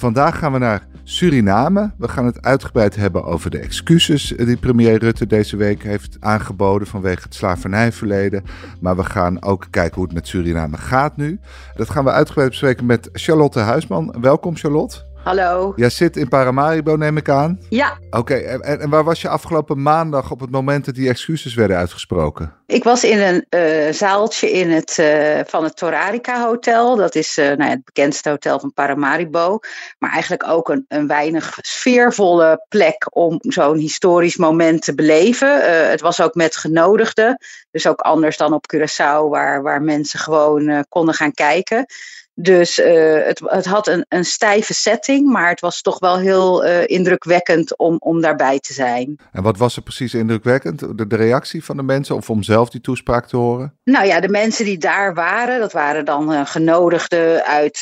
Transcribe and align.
Vandaag 0.00 0.38
gaan 0.38 0.52
we 0.52 0.58
naar 0.58 0.86
Suriname. 1.04 1.92
We 1.98 2.08
gaan 2.08 2.26
het 2.26 2.42
uitgebreid 2.42 2.96
hebben 2.96 3.24
over 3.24 3.50
de 3.50 3.58
excuses 3.58 4.26
die 4.26 4.56
premier 4.56 4.98
Rutte 4.98 5.26
deze 5.26 5.56
week 5.56 5.82
heeft 5.82 6.16
aangeboden 6.20 6.88
vanwege 6.88 7.22
het 7.22 7.34
slavernijverleden. 7.34 8.44
Maar 8.80 8.96
we 8.96 9.04
gaan 9.04 9.42
ook 9.42 9.66
kijken 9.70 9.94
hoe 9.94 10.04
het 10.04 10.14
met 10.14 10.28
Suriname 10.28 10.76
gaat 10.76 11.16
nu. 11.16 11.40
Dat 11.76 11.90
gaan 11.90 12.04
we 12.04 12.10
uitgebreid 12.10 12.48
bespreken 12.48 12.86
met 12.86 13.08
Charlotte 13.12 13.58
Huisman. 13.58 14.14
Welkom 14.20 14.56
Charlotte. 14.56 15.09
Hallo. 15.24 15.72
Jij 15.76 15.90
zit 15.90 16.16
in 16.16 16.28
Paramaribo, 16.28 16.96
neem 16.96 17.16
ik 17.16 17.28
aan. 17.28 17.58
Ja. 17.68 17.98
Oké, 18.10 18.34
en, 18.34 18.80
en, 18.80 18.90
waar 18.90 19.04
was 19.04 19.20
je 19.20 19.28
afgelopen 19.28 19.82
maandag 19.82 20.30
op 20.30 20.40
het 20.40 20.50
moment 20.50 20.84
dat 20.84 20.94
die 20.94 21.08
excuses 21.08 21.54
werden 21.54 21.76
uitgesproken? 21.76 22.54
Ik 22.66 22.84
was 22.84 23.04
in 23.04 23.18
een 23.18 23.46
uh, 23.50 23.92
zaaltje 23.92 24.50
in 24.50 24.70
het, 24.70 24.96
uh, 25.00 25.40
van 25.46 25.64
het 25.64 25.76
Torarica 25.76 26.44
Hotel. 26.44 26.96
Dat 26.96 27.14
is 27.14 27.38
uh, 27.38 27.46
nou 27.46 27.62
ja, 27.62 27.68
het 27.68 27.84
bekendste 27.84 28.28
hotel 28.28 28.60
van 28.60 28.72
Paramaribo. 28.72 29.58
Maar 29.98 30.10
eigenlijk 30.10 30.48
ook 30.48 30.68
een, 30.68 30.84
een 30.88 31.06
weinig 31.06 31.58
sfeervolle 31.60 32.64
plek 32.68 33.16
om 33.16 33.36
zo'n 33.40 33.78
historisch 33.78 34.36
moment 34.36 34.82
te 34.82 34.94
beleven. 34.94 35.88
het 35.90 36.00
was 36.00 36.20
ook 36.20 36.34
met 36.34 36.56
genodigden. 36.56 37.38
Dus 37.70 37.86
ook 37.86 38.00
anders 38.00 38.36
dan 38.36 38.52
op 38.52 38.64
Curaçao, 38.74 39.28
waar, 39.28 39.62
waar 39.62 39.82
mensen 39.82 40.18
gewoon 40.18 40.84
konden 40.88 41.14
gaan 41.14 41.32
kijken. 41.32 41.86
Dus 42.34 42.78
uh, 42.78 43.24
het, 43.24 43.40
het, 43.44 43.66
had 43.66 43.86
een, 43.86 44.04
een, 44.08 44.24
stijve 44.24 44.74
setting, 44.74 45.32
maar 45.32 45.48
het 45.48 45.60
was 45.60 45.82
toch 45.82 45.98
wel 45.98 46.18
heel 46.18 46.66
uh, 46.66 46.86
indrukwekkend 46.86 47.78
om, 47.78 47.96
om 47.98 48.20
daarbij 48.20 48.58
te 48.58 48.72
zijn. 48.72 49.18
En 49.32 49.42
wat 49.42 49.56
was 49.56 49.76
er 49.76 49.82
precies 49.82 50.14
indrukwekkend? 50.14 50.98
De, 50.98 51.06
de, 51.06 51.16
reactie 51.16 51.64
van 51.64 51.76
de 51.76 51.82
mensen 51.82 52.16
of 52.16 52.30
om 52.30 52.42
zelf 52.42 52.70
die 52.70 52.80
toespraak 52.80 53.26
te 53.26 53.36
horen? 53.36 53.78
Nou 53.84 54.06
ja, 54.06 54.20
de 54.20 54.28
mensen 54.28 54.64
die 54.64 54.78
daar 54.78 55.14
waren, 55.14 55.60
dat 55.60 55.72
waren 55.72 56.04
dan 56.04 56.32
uh, 56.32 56.46
genodigden 56.46 57.44
uit 57.44 57.80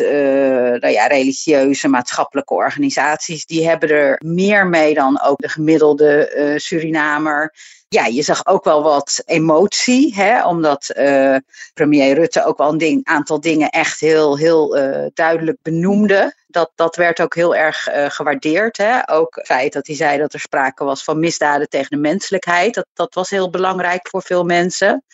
nou 0.81 0.93
ja, 0.93 1.07
religieuze, 1.07 1.89
maatschappelijke 1.89 2.55
organisaties. 2.55 3.47
Die 3.47 3.69
hebben 3.69 3.89
er 3.89 4.21
meer 4.25 4.67
mee 4.67 4.95
dan 4.95 5.21
ook 5.23 5.39
de 5.39 5.49
gemiddelde 5.49 6.53
Surinamer 6.57 7.53
ja, 7.89 8.06
je 8.06 8.22
zag 8.22 8.47
ook 8.47 8.64
wel 8.64 8.83
wat 8.83 9.22
emotie, 9.25 10.14
hè, 10.14 10.47
omdat 10.47 10.92
uh, 10.97 11.36
premier 11.75 12.14
Rutte 12.14 12.44
ook 12.44 12.58
wel 12.58 12.69
een 12.69 12.78
ding, 12.78 13.05
aantal 13.05 13.41
dingen 13.41 13.70
echt 13.70 14.00
heel, 14.00 14.39
heel 14.39 14.78
uh, 14.78 15.06
duidelijk 15.14 15.58
benoemde. 15.62 16.36
Dat, 16.47 16.72
dat 16.75 16.97
werd 16.97 17.20
ook 17.20 17.34
heel 17.34 17.55
erg 17.55 17.89
uh, 17.89 18.11
gewaardeerd. 18.11 18.77
Hè. 18.77 19.11
Ook 19.11 19.34
het 19.34 19.47
feit 19.47 19.72
dat 19.72 19.86
hij 19.86 19.97
zei 19.97 20.19
dat 20.19 20.33
er 20.33 20.41
sprake 20.41 20.84
was 20.84 21.05
van 21.05 21.19
misdaden 21.19 21.69
tegen 21.69 21.91
de 21.91 21.97
menselijkheid. 21.97 22.75
Dat, 22.75 22.86
dat 22.92 23.14
was 23.14 23.31
heel 23.31 23.50
belangrijk 23.50 24.09
voor 24.09 24.22
veel 24.22 24.44
mensen. 24.44 25.05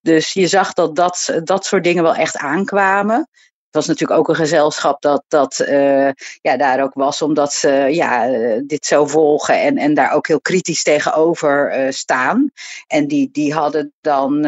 Dus 0.00 0.32
je 0.32 0.46
zag 0.46 0.72
dat, 0.72 0.96
dat 0.96 1.40
dat 1.44 1.64
soort 1.64 1.84
dingen 1.84 2.02
wel 2.02 2.14
echt 2.14 2.36
aankwamen. 2.36 3.28
Was 3.74 3.86
natuurlijk 3.86 4.18
ook 4.18 4.28
een 4.28 4.34
gezelschap 4.34 5.02
dat, 5.02 5.24
dat 5.28 5.64
uh, 5.68 6.10
ja, 6.40 6.56
daar 6.56 6.82
ook 6.82 6.94
was, 6.94 7.22
omdat 7.22 7.52
ze 7.52 7.68
ja, 7.68 8.28
dit 8.66 8.86
zo 8.86 9.06
volgen 9.06 9.60
en, 9.60 9.78
en 9.78 9.94
daar 9.94 10.12
ook 10.12 10.26
heel 10.26 10.40
kritisch 10.40 10.82
tegenover 10.82 11.78
uh, 11.78 11.90
staan. 11.90 12.50
En 12.86 13.06
die, 13.06 13.28
die 13.32 13.54
hadden 13.54 13.92
dan 14.00 14.46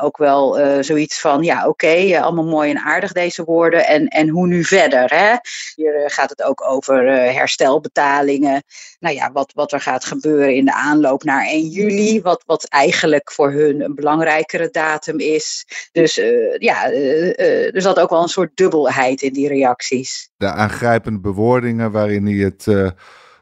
ook 0.00 0.16
wel 0.16 0.58
zoiets 0.84 1.20
van: 1.20 1.42
ja, 1.42 1.68
oké, 1.68 2.20
allemaal 2.20 2.44
mooi 2.44 2.70
en 2.70 2.78
aardig 2.78 3.12
deze 3.12 3.44
woorden. 3.44 3.86
En, 3.86 4.08
en 4.08 4.28
hoe 4.28 4.46
nu 4.46 4.64
verder? 4.64 5.10
Hè? 5.14 5.34
Hier 5.74 6.10
gaat 6.10 6.30
het 6.30 6.42
ook 6.42 6.68
over 6.68 7.06
herstelbetalingen. 7.12 8.62
Nou 9.00 9.14
ja, 9.14 9.32
wat, 9.32 9.52
wat 9.54 9.72
er 9.72 9.80
gaat 9.80 10.04
gebeuren 10.04 10.54
in 10.54 10.64
de 10.64 10.74
aanloop 10.74 11.22
naar 11.22 11.46
1 11.46 11.68
juli, 11.68 12.22
wat, 12.22 12.42
wat 12.46 12.64
eigenlijk 12.64 13.32
voor 13.32 13.52
hun 13.52 13.80
een 13.80 13.94
belangrijkere 13.94 14.68
datum 14.70 15.18
is. 15.18 15.66
Dus 15.92 16.14
ja, 16.58 16.90
er 16.92 17.82
zat 17.82 17.98
ook 17.98 18.10
wel 18.10 18.22
een 18.22 18.28
soort 18.28 18.56
dubbelheid 18.70 19.22
in 19.22 19.32
die 19.32 19.48
reacties. 19.48 20.30
De 20.36 20.50
aangrijpende 20.50 21.20
bewoordingen 21.20 21.90
waarin 21.90 22.26
hij 22.26 22.34
het 22.34 22.66
uh, 22.66 22.90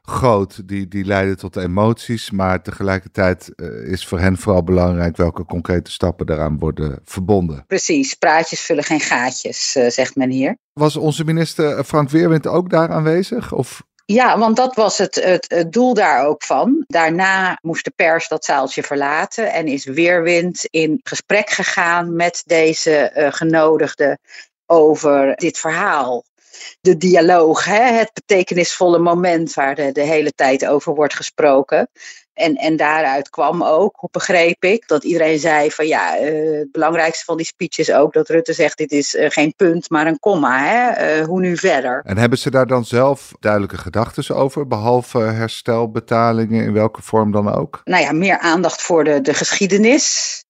goot, 0.03 0.69
die, 0.69 0.89
die 0.89 1.05
leiden 1.05 1.37
tot 1.37 1.57
emoties. 1.57 2.31
Maar 2.31 2.63
tegelijkertijd 2.63 3.53
uh, 3.57 3.93
is 3.93 4.07
voor 4.07 4.21
hen 4.21 4.37
vooral 4.37 4.63
belangrijk 4.63 5.17
welke 5.17 5.45
concrete 5.45 5.91
stappen 5.91 6.27
daaraan 6.27 6.59
worden 6.59 7.01
verbonden. 7.05 7.65
Precies, 7.67 8.15
praatjes 8.15 8.61
vullen 8.61 8.85
geen 8.85 9.01
gaatjes, 9.01 9.77
uh, 9.77 9.89
zegt 9.89 10.17
men 10.17 10.31
hier. 10.31 10.57
Was 10.73 10.97
onze 10.97 11.25
minister 11.25 11.85
Frank 11.85 12.11
Weerwind 12.11 12.47
ook 12.47 12.71
daar 12.71 12.89
aanwezig? 12.89 13.53
Of 13.53 13.83
ja, 14.05 14.39
want 14.39 14.57
dat 14.57 14.75
was 14.75 14.99
het, 14.99 15.15
het, 15.15 15.45
het, 15.49 15.73
doel 15.73 15.95
daar 15.95 16.27
ook 16.27 16.43
van. 16.43 16.85
Daarna 16.87 17.59
moest 17.63 17.85
de 17.85 17.93
pers 17.97 18.29
dat 18.29 18.45
zaaltje 18.45 18.83
verlaten 18.83 19.53
en 19.53 19.67
is 19.67 19.85
Weerwind 19.85 20.65
in 20.71 21.01
gesprek 21.03 21.51
gegaan 21.51 22.17
met 22.17 22.43
deze 22.47 23.13
uh, 23.17 23.33
genodigden 23.33 24.19
over 24.67 25.35
dit 25.37 25.59
verhaal. 25.59 26.25
De 26.81 26.97
dialoog, 26.97 27.65
hè? 27.65 27.83
het 27.83 28.11
betekenisvolle 28.13 28.99
moment 28.99 29.55
waar 29.55 29.75
de, 29.75 29.93
de 29.93 30.03
hele 30.03 30.33
tijd 30.33 30.67
over 30.67 30.95
wordt 30.95 31.15
gesproken. 31.15 31.89
En, 32.37 32.55
en 32.55 32.77
daaruit 32.77 33.31
kwam 33.31 33.63
ook, 33.63 34.09
begreep 34.11 34.65
ik, 34.65 34.89
dat 34.89 35.05
iedereen 35.05 35.39
zei 35.39 35.71
van 35.71 35.87
ja, 35.87 36.21
uh, 36.21 36.59
het 36.59 36.73
belangrijkste 36.73 37.25
van 37.25 37.37
die 37.37 37.47
speech 37.47 37.79
is 37.79 37.93
ook 37.93 38.13
dat 38.13 38.29
Rutte 38.29 38.53
zegt 38.53 38.79
dit 38.79 38.93
is 38.93 39.15
uh, 39.15 39.31
geen 39.31 39.55
punt, 39.57 39.91
maar 39.91 40.07
een 40.07 40.19
komma. 40.19 40.59
Hè? 40.59 41.19
Uh, 41.19 41.27
hoe 41.27 41.41
nu 41.41 41.57
verder? 41.57 42.03
En 42.05 42.19
hebben 42.19 42.39
ze 42.39 42.51
daar 42.51 42.67
dan 42.67 42.85
zelf 42.85 43.33
duidelijke 43.41 43.79
gedachten 43.79 44.37
over, 44.37 44.67
behalve 44.67 45.19
herstelbetalingen 45.19 46.65
in 46.65 46.73
welke 46.73 47.03
vorm 47.03 47.33
dan 47.33 47.55
ook? 47.55 47.81
Nou 47.85 48.03
ja, 48.03 48.13
meer 48.13 48.39
aandacht 48.39 48.83
voor 48.83 49.05
de, 49.05 49.21
de 49.21 49.35
geschiedenis. 49.35 50.45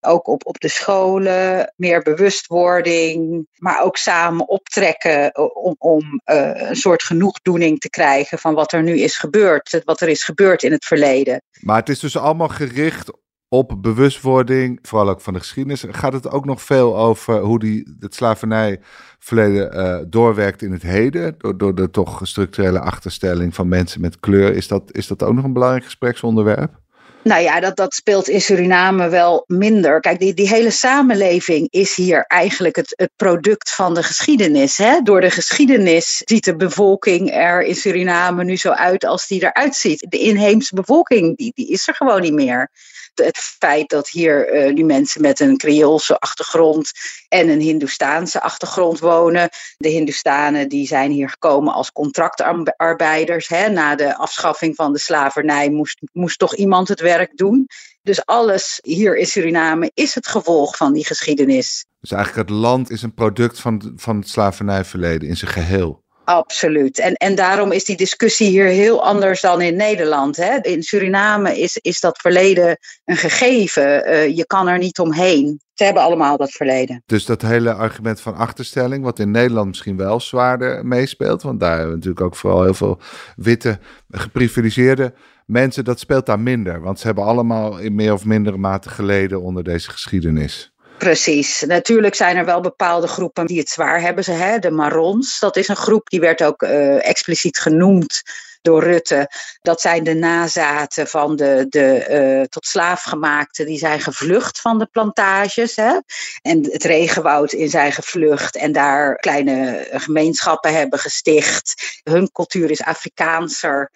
Ook 0.00 0.28
op, 0.28 0.46
op 0.46 0.60
de 0.60 0.68
scholen, 0.68 1.72
meer 1.76 2.02
bewustwording, 2.02 3.46
maar 3.56 3.82
ook 3.82 3.96
samen 3.96 4.48
optrekken 4.48 5.36
om, 5.54 5.74
om 5.78 6.20
uh, 6.24 6.68
een 6.68 6.76
soort 6.76 7.02
genoegdoening 7.02 7.78
te 7.78 7.90
krijgen 7.90 8.38
van 8.38 8.54
wat 8.54 8.72
er 8.72 8.82
nu 8.82 8.98
is 8.98 9.18
gebeurd, 9.18 9.82
wat 9.84 10.00
er 10.00 10.08
is 10.08 10.24
gebeurd 10.24 10.62
in 10.62 10.72
het 10.72 10.84
verleden. 10.84 11.42
Maar 11.60 11.76
het 11.76 11.88
is 11.88 11.98
dus 11.98 12.16
allemaal 12.16 12.48
gericht 12.48 13.10
op 13.52 13.76
bewustwording, 13.78 14.78
vooral 14.82 15.08
ook 15.08 15.20
van 15.20 15.32
de 15.32 15.38
geschiedenis. 15.38 15.84
Gaat 15.90 16.12
het 16.12 16.30
ook 16.30 16.44
nog 16.44 16.62
veel 16.62 16.96
over 16.98 17.40
hoe 17.40 17.58
die, 17.58 17.96
het 17.98 18.14
slavernijverleden 18.14 19.76
uh, 19.76 19.98
doorwerkt 20.08 20.62
in 20.62 20.72
het 20.72 20.82
heden, 20.82 21.34
door, 21.38 21.58
door 21.58 21.74
de 21.74 21.90
toch 21.90 22.20
structurele 22.22 22.80
achterstelling 22.80 23.54
van 23.54 23.68
mensen 23.68 24.00
met 24.00 24.20
kleur? 24.20 24.54
Is 24.54 24.68
dat, 24.68 24.82
is 24.92 25.06
dat 25.06 25.22
ook 25.22 25.34
nog 25.34 25.44
een 25.44 25.52
belangrijk 25.52 25.84
gespreksonderwerp? 25.84 26.79
Nou 27.22 27.42
ja, 27.42 27.60
dat, 27.60 27.76
dat 27.76 27.94
speelt 27.94 28.28
in 28.28 28.40
Suriname 28.40 29.08
wel 29.08 29.44
minder. 29.46 30.00
Kijk, 30.00 30.18
die, 30.18 30.34
die 30.34 30.48
hele 30.48 30.70
samenleving 30.70 31.66
is 31.70 31.96
hier 31.96 32.24
eigenlijk 32.26 32.76
het, 32.76 32.92
het 32.96 33.10
product 33.16 33.70
van 33.70 33.94
de 33.94 34.02
geschiedenis. 34.02 34.76
Hè? 34.76 35.00
Door 35.02 35.20
de 35.20 35.30
geschiedenis 35.30 36.22
ziet 36.24 36.44
de 36.44 36.56
bevolking 36.56 37.34
er 37.34 37.62
in 37.62 37.74
Suriname 37.74 38.44
nu 38.44 38.56
zo 38.56 38.70
uit 38.70 39.04
als 39.04 39.26
die 39.26 39.42
eruit 39.42 39.74
ziet. 39.74 40.06
De 40.08 40.18
inheemse 40.18 40.74
bevolking, 40.74 41.36
die, 41.36 41.52
die 41.54 41.68
is 41.68 41.88
er 41.88 41.94
gewoon 41.94 42.20
niet 42.20 42.32
meer 42.32 42.70
het 43.14 43.38
feit 43.38 43.88
dat 43.88 44.08
hier 44.08 44.54
uh, 44.54 44.74
die 44.74 44.84
mensen 44.84 45.20
met 45.20 45.40
een 45.40 45.56
Creoolse 45.56 46.18
achtergrond 46.18 46.90
en 47.28 47.48
een 47.48 47.60
Hindoestaanse 47.60 48.42
achtergrond 48.42 48.98
wonen. 48.98 49.48
De 49.76 49.88
Hindoestanen 49.88 50.68
die 50.68 50.86
zijn 50.86 51.10
hier 51.10 51.28
gekomen 51.28 51.72
als 51.72 51.92
contractarbeiders. 51.92 53.48
Hè. 53.48 53.68
Na 53.68 53.94
de 53.94 54.16
afschaffing 54.16 54.74
van 54.74 54.92
de 54.92 54.98
slavernij 54.98 55.70
moest, 55.70 55.98
moest 56.12 56.38
toch 56.38 56.54
iemand 56.54 56.88
het 56.88 57.00
werk 57.00 57.36
doen. 57.36 57.66
Dus 58.02 58.26
alles 58.26 58.78
hier 58.82 59.16
in 59.16 59.26
Suriname 59.26 59.90
is 59.94 60.14
het 60.14 60.26
gevolg 60.26 60.76
van 60.76 60.92
die 60.92 61.06
geschiedenis. 61.06 61.84
Dus 62.00 62.10
eigenlijk 62.10 62.48
het 62.48 62.58
land 62.58 62.90
is 62.90 63.02
een 63.02 63.14
product 63.14 63.60
van, 63.60 63.92
van 63.96 64.16
het 64.16 64.28
slavernijverleden 64.28 65.28
in 65.28 65.36
zijn 65.36 65.50
geheel. 65.50 65.99
Absoluut. 66.30 66.98
En, 66.98 67.14
en 67.14 67.34
daarom 67.34 67.72
is 67.72 67.84
die 67.84 67.96
discussie 67.96 68.48
hier 68.48 68.66
heel 68.66 69.04
anders 69.04 69.40
dan 69.40 69.60
in 69.60 69.76
Nederland. 69.76 70.36
Hè? 70.36 70.58
In 70.60 70.82
Suriname 70.82 71.60
is, 71.60 71.76
is 71.76 72.00
dat 72.00 72.18
verleden 72.18 72.78
een 73.04 73.16
gegeven. 73.16 74.10
Uh, 74.10 74.36
je 74.36 74.46
kan 74.46 74.68
er 74.68 74.78
niet 74.78 74.98
omheen. 74.98 75.60
Ze 75.74 75.84
hebben 75.84 76.02
allemaal 76.02 76.36
dat 76.36 76.50
verleden. 76.50 77.02
Dus 77.06 77.24
dat 77.24 77.42
hele 77.42 77.72
argument 77.72 78.20
van 78.20 78.34
achterstelling, 78.34 79.04
wat 79.04 79.18
in 79.18 79.30
Nederland 79.30 79.66
misschien 79.66 79.96
wel 79.96 80.20
zwaarder 80.20 80.86
meespeelt, 80.86 81.42
want 81.42 81.60
daar 81.60 81.70
hebben 81.70 81.88
we 81.88 81.94
natuurlijk 81.94 82.24
ook 82.24 82.36
vooral 82.36 82.62
heel 82.62 82.74
veel 82.74 83.00
witte, 83.36 83.78
geprivilegeerde 84.10 85.14
mensen, 85.46 85.84
dat 85.84 86.00
speelt 86.00 86.26
daar 86.26 86.40
minder. 86.40 86.80
Want 86.80 86.98
ze 86.98 87.06
hebben 87.06 87.24
allemaal 87.24 87.78
in 87.78 87.94
meer 87.94 88.12
of 88.12 88.24
mindere 88.24 88.56
mate 88.56 88.88
geleden 88.88 89.42
onder 89.42 89.64
deze 89.64 89.90
geschiedenis. 89.90 90.72
Precies. 91.00 91.62
Natuurlijk 91.66 92.14
zijn 92.14 92.36
er 92.36 92.44
wel 92.44 92.60
bepaalde 92.60 93.06
groepen 93.06 93.46
die 93.46 93.58
het 93.58 93.68
zwaar 93.68 94.00
hebben. 94.00 94.24
Ze, 94.24 94.32
hè? 94.32 94.58
De 94.58 94.70
Marons, 94.70 95.38
dat 95.38 95.56
is 95.56 95.68
een 95.68 95.76
groep 95.76 96.08
die 96.08 96.20
werd 96.20 96.42
ook 96.42 96.62
uh, 96.62 97.08
expliciet 97.08 97.58
genoemd 97.58 98.22
door 98.62 98.82
Rutte. 98.82 99.30
Dat 99.62 99.80
zijn 99.80 100.04
de 100.04 100.14
nazaten 100.14 101.06
van 101.06 101.36
de, 101.36 101.66
de 101.68 102.06
uh, 102.40 102.42
tot 102.42 102.66
slaafgemaakten 102.66 103.66
die 103.66 103.78
zijn 103.78 104.00
gevlucht 104.00 104.60
van 104.60 104.78
de 104.78 104.86
plantages. 104.86 105.76
Hè? 105.76 105.98
En 106.42 106.72
het 106.72 106.84
regenwoud 106.84 107.52
in 107.52 107.70
zijn 107.70 107.92
gevlucht 107.92 108.56
en 108.56 108.72
daar 108.72 109.16
kleine 109.16 109.86
gemeenschappen 109.90 110.74
hebben 110.74 110.98
gesticht. 110.98 112.00
Hun 112.02 112.32
cultuur 112.32 112.70
is 112.70 112.82
Afrikaanser 112.82 113.90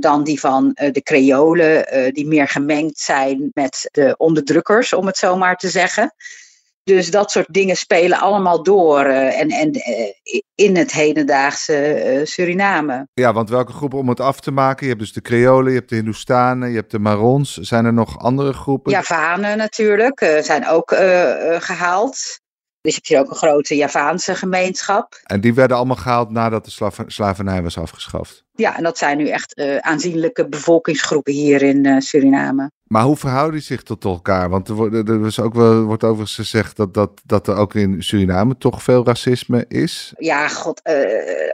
dan 0.00 0.24
die 0.24 0.40
van 0.40 0.64
uh, 0.74 0.92
de 0.92 1.02
Creolen, 1.02 1.96
uh, 1.96 2.12
die 2.12 2.26
meer 2.26 2.48
gemengd 2.48 2.98
zijn 2.98 3.50
met 3.54 3.88
de 3.92 4.14
onderdrukkers, 4.16 4.92
om 4.92 5.06
het 5.06 5.16
zo 5.16 5.36
maar 5.36 5.56
te 5.56 5.68
zeggen. 5.68 6.14
Dus 6.82 7.10
dat 7.10 7.30
soort 7.30 7.52
dingen 7.52 7.76
spelen 7.76 8.18
allemaal 8.18 8.62
door 8.62 9.04
en, 9.04 9.48
en 9.48 9.70
in 10.54 10.76
het 10.76 10.92
hedendaagse 10.92 12.20
Suriname. 12.24 13.08
Ja, 13.14 13.32
want 13.32 13.50
welke 13.50 13.72
groepen 13.72 13.98
om 13.98 14.08
het 14.08 14.20
af 14.20 14.40
te 14.40 14.50
maken? 14.50 14.82
Je 14.82 14.88
hebt 14.88 15.04
dus 15.04 15.12
de 15.12 15.20
Creolen, 15.20 15.72
je 15.72 15.78
hebt 15.78 15.88
de 15.88 15.96
Hindoestanen, 15.96 16.70
je 16.70 16.76
hebt 16.76 16.90
de 16.90 16.98
Marons. 16.98 17.56
Zijn 17.56 17.84
er 17.84 17.92
nog 17.92 18.18
andere 18.18 18.52
groepen? 18.52 18.92
Javanen 18.92 19.56
natuurlijk, 19.56 20.38
zijn 20.40 20.68
ook 20.68 20.90
gehaald. 21.58 22.40
Dus 22.80 22.94
je 22.94 23.00
hebt 23.00 23.08
hier 23.08 23.20
ook 23.20 23.30
een 23.30 23.48
grote 23.48 23.76
Javaanse 23.76 24.34
gemeenschap. 24.34 25.20
En 25.22 25.40
die 25.40 25.54
werden 25.54 25.76
allemaal 25.76 25.96
gehaald 25.96 26.30
nadat 26.30 26.64
de 26.64 26.70
slav 26.70 26.98
slavernij 27.06 27.62
was 27.62 27.78
afgeschaft? 27.78 28.44
Ja, 28.56 28.76
en 28.76 28.82
dat 28.82 28.98
zijn 28.98 29.18
nu 29.18 29.28
echt 29.28 29.58
uh, 29.58 29.76
aanzienlijke 29.76 30.48
bevolkingsgroepen 30.48 31.32
hier 31.32 31.62
in 31.62 31.84
uh, 31.84 32.00
Suriname. 32.00 32.70
Maar 32.86 33.02
hoe 33.02 33.16
verhouden 33.16 33.52
die 33.52 33.62
zich 33.62 33.82
tot 33.82 34.04
elkaar? 34.04 34.48
Want 34.48 34.68
er, 34.68 34.74
wordt, 34.74 35.08
er 35.08 35.26
is 35.26 35.40
ook 35.40 35.54
wel, 35.54 35.82
wordt 35.82 36.04
overigens 36.04 36.34
gezegd 36.34 36.76
dat, 36.76 36.94
dat, 36.94 37.10
dat 37.24 37.48
er 37.48 37.56
ook 37.56 37.74
in 37.74 38.02
Suriname 38.02 38.58
toch 38.58 38.82
veel 38.82 39.04
racisme 39.04 39.64
is. 39.68 40.12
Ja, 40.18 40.48
god, 40.48 40.80
uh, 40.84 40.94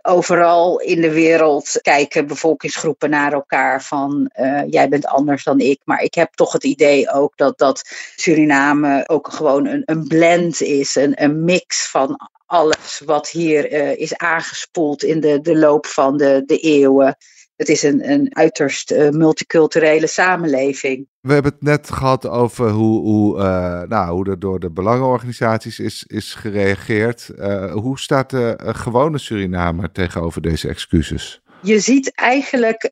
overal 0.03 0.81
in 0.81 1.01
de 1.01 1.13
wereld 1.13 1.79
kijken 1.83 2.27
bevolkingsgroepen 2.27 3.11
naar 3.11 3.33
elkaar 3.33 3.83
van 3.83 4.31
jij 4.67 4.89
bent 4.89 5.07
anders 5.07 5.45
dan 5.45 5.61
ik. 5.61 5.81
Maar 5.85 6.03
ik 6.03 6.15
heb 6.15 6.35
toch 6.35 6.53
het 6.53 6.65
idee 6.65 7.13
ook 7.13 7.37
dat, 7.37 7.59
dat 7.59 7.83
Suriname 8.17 9.09
ook 9.09 9.29
gewoon 9.33 9.67
een, 9.67 9.83
een 9.85 10.07
blend 10.07 10.61
is, 10.61 10.95
een, 10.95 11.23
een 11.23 11.45
mix 11.45 11.91
van 11.91 12.31
alles 12.53 13.03
wat 13.05 13.29
hier 13.29 13.73
uh, 13.73 13.97
is 13.97 14.17
aangespoeld 14.17 15.05
in 15.05 15.21
de, 15.21 15.41
de 15.41 15.59
loop 15.59 15.87
van 15.87 16.17
de, 16.17 16.43
de 16.47 16.59
eeuwen. 16.59 17.17
Het 17.57 17.69
is 17.69 17.83
een, 17.83 18.11
een 18.11 18.37
uiterst 18.37 18.91
uh, 18.91 19.09
multiculturele 19.09 20.07
samenleving. 20.07 21.07
We 21.21 21.33
hebben 21.33 21.53
het 21.53 21.63
net 21.63 21.91
gehad 21.91 22.27
over 22.27 22.71
hoe, 22.71 23.01
hoe, 23.01 23.39
uh, 23.39 23.83
nou, 23.83 24.11
hoe 24.11 24.31
er 24.31 24.39
door 24.39 24.61
de 24.61 24.71
belangenorganisaties 24.71 25.79
is, 25.79 26.05
is 26.07 26.35
gereageerd. 26.35 27.31
hoe 27.73 27.99
staat 27.99 28.31
de 28.31 28.59
gewone 28.59 29.19
Surinamer 29.19 29.93
tegenover 29.93 30.43
deze 30.43 30.69
excuses? 30.69 31.41
Je 31.63 31.81
ziet 31.81 32.15
eigenlijk 32.15 32.87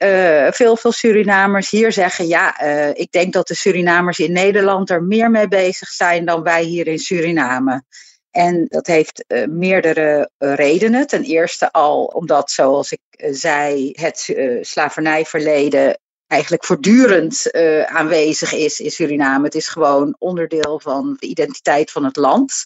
veel, 0.50 0.76
veel 0.76 0.92
Surinamers 0.92 1.70
hier 1.70 1.92
zeggen: 1.92 2.26
ja, 2.26 2.60
ik 2.94 3.10
denk 3.10 3.32
dat 3.32 3.48
de 3.48 3.54
Surinamers 3.54 4.18
in 4.18 4.32
Nederland 4.32 4.90
er 4.90 5.02
meer 5.02 5.30
mee 5.30 5.48
bezig 5.48 5.88
zijn 5.88 6.24
dan 6.24 6.42
wij 6.42 6.62
hier 6.62 6.86
in 6.86 6.98
Suriname. 6.98 7.82
En 8.30 8.66
dat 8.68 8.86
heeft 8.86 9.24
uh, 9.28 9.46
meerdere 9.46 10.30
uh, 10.38 10.54
redenen. 10.54 11.06
Ten 11.06 11.22
eerste 11.22 11.72
al 11.72 12.04
omdat, 12.04 12.50
zoals 12.50 12.92
ik 12.92 13.00
uh, 13.10 13.28
zei, 13.32 13.90
het 13.92 14.34
slavernijverleden 14.60 15.98
eigenlijk 16.26 16.64
voortdurend 16.64 17.52
aanwezig 17.86 18.52
is 18.52 18.80
in 18.80 18.90
Suriname. 18.90 19.44
Het 19.44 19.54
is 19.54 19.68
gewoon 19.68 20.16
onderdeel 20.18 20.80
van 20.80 21.16
de 21.18 21.26
identiteit 21.26 21.90
van 21.90 22.04
het 22.04 22.16
land. 22.16 22.64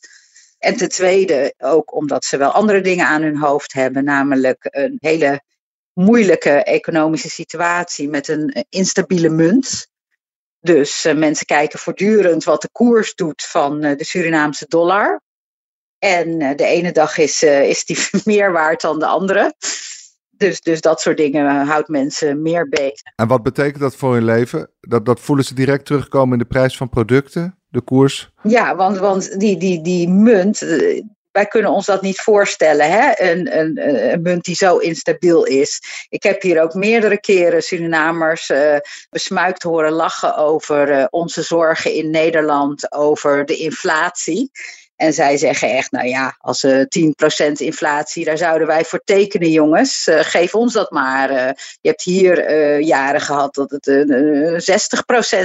En 0.59 0.77
ten 0.77 0.89
tweede 0.89 1.55
ook 1.59 1.95
omdat 1.95 2.25
ze 2.25 2.37
wel 2.37 2.51
andere 2.51 2.81
dingen 2.81 3.07
aan 3.07 3.23
hun 3.23 3.39
hoofd 3.39 3.73
hebben, 3.73 4.05
namelijk 4.05 4.69
een 4.71 4.97
hele 5.01 5.43
moeilijke 5.93 6.51
economische 6.51 7.31
situatie 7.31 8.09
met 8.09 8.29
een 8.29 8.67
instabiele 8.69 9.29
munt. 9.29 9.89
Dus 10.61 11.03
mensen 11.15 11.47
kijken 11.47 11.79
voortdurend 11.79 12.45
wat 12.45 12.63
de 12.63 12.69
koers 12.73 13.15
doet 13.15 13.43
van 13.43 13.81
de 13.81 14.05
Surinaamse 14.05 14.65
dollar. 14.69 15.23
En 16.05 16.41
uh, 16.41 16.51
de 16.57 16.65
ene 16.65 16.93
dag 16.93 17.19
is, 17.19 17.43
uh, 17.43 17.69
is 17.69 17.85
die 17.85 17.99
meer 18.25 18.53
waard 18.53 18.81
dan 18.81 18.99
de 18.99 19.07
andere. 19.07 19.55
Dus, 20.31 20.61
dus 20.61 20.81
dat 20.81 21.01
soort 21.01 21.17
dingen 21.17 21.67
houdt 21.67 21.89
mensen 21.89 22.43
meer 22.43 22.69
bezig. 22.69 23.13
En 23.17 23.29
wat 23.29 23.43
betekent 23.43 23.81
dat 23.81 23.97
voor 23.97 24.13
hun 24.13 24.25
leven? 24.25 24.71
Dat, 24.81 25.07
dat 25.07 25.21
voelen 25.21 25.45
ze 25.45 25.55
direct 25.55 25.87
terugkomen 25.87 26.33
in 26.33 26.39
de 26.39 26.45
prijs 26.45 26.77
van 26.77 26.89
producten, 26.89 27.59
de 27.69 27.81
koers? 27.81 28.31
Ja, 28.43 28.77
want, 28.77 28.99
want 28.99 29.41
die, 29.41 29.57
die, 29.57 29.83
die 29.83 30.09
munt, 30.09 30.63
eh, 30.63 31.03
wij 31.31 31.47
kunnen 31.47 31.71
ons 31.71 31.87
dat 31.87 32.03
niet 32.03 32.21
voorstellen, 32.21 32.91
hè? 32.91 33.31
Een, 33.31 33.59
een, 33.59 34.11
een, 34.13 34.23
munt 34.23 34.45
die 34.45 34.55
zo 34.55 34.77
instabiel 34.77 35.45
is. 35.45 35.81
Ik 36.09 36.23
heb 36.23 36.43
hier 36.43 36.63
ook 36.63 36.75
meerdere 36.75 37.21
keren 37.21 37.63
Surinamers 37.63 38.49
uh, 38.49 38.77
besmuikt 39.11 39.63
horen 39.63 39.93
lachen 39.93 40.37
over 40.37 40.91
uh, 40.91 41.05
onze 41.11 41.43
zorgen 41.43 41.93
in 41.93 42.11
Nederland, 42.11 42.93
over 42.93 43.45
de 43.45 43.57
inflatie. 43.57 44.51
En 44.97 45.13
zij 45.13 45.37
zeggen 45.37 45.71
echt, 45.71 45.91
nou 45.91 46.07
ja, 46.07 46.37
als 46.39 46.65
uh, 46.65 46.81
10% 47.49 47.53
inflatie, 47.53 48.25
daar 48.25 48.39
zouden 48.39 48.67
wij 48.67 48.85
voor 48.85 49.01
tekenen, 49.05 49.51
jongens. 49.51 50.07
Uh, 50.07 50.21
geef 50.21 50.55
ons 50.55 50.73
dat 50.73 50.91
maar. 50.91 51.31
Uh, 51.31 51.51
je 51.81 51.89
hebt 51.89 52.03
hier 52.03 52.81
jaren 52.81 53.21
gehad 53.21 53.55
dat 53.55 53.71
het 53.71 53.89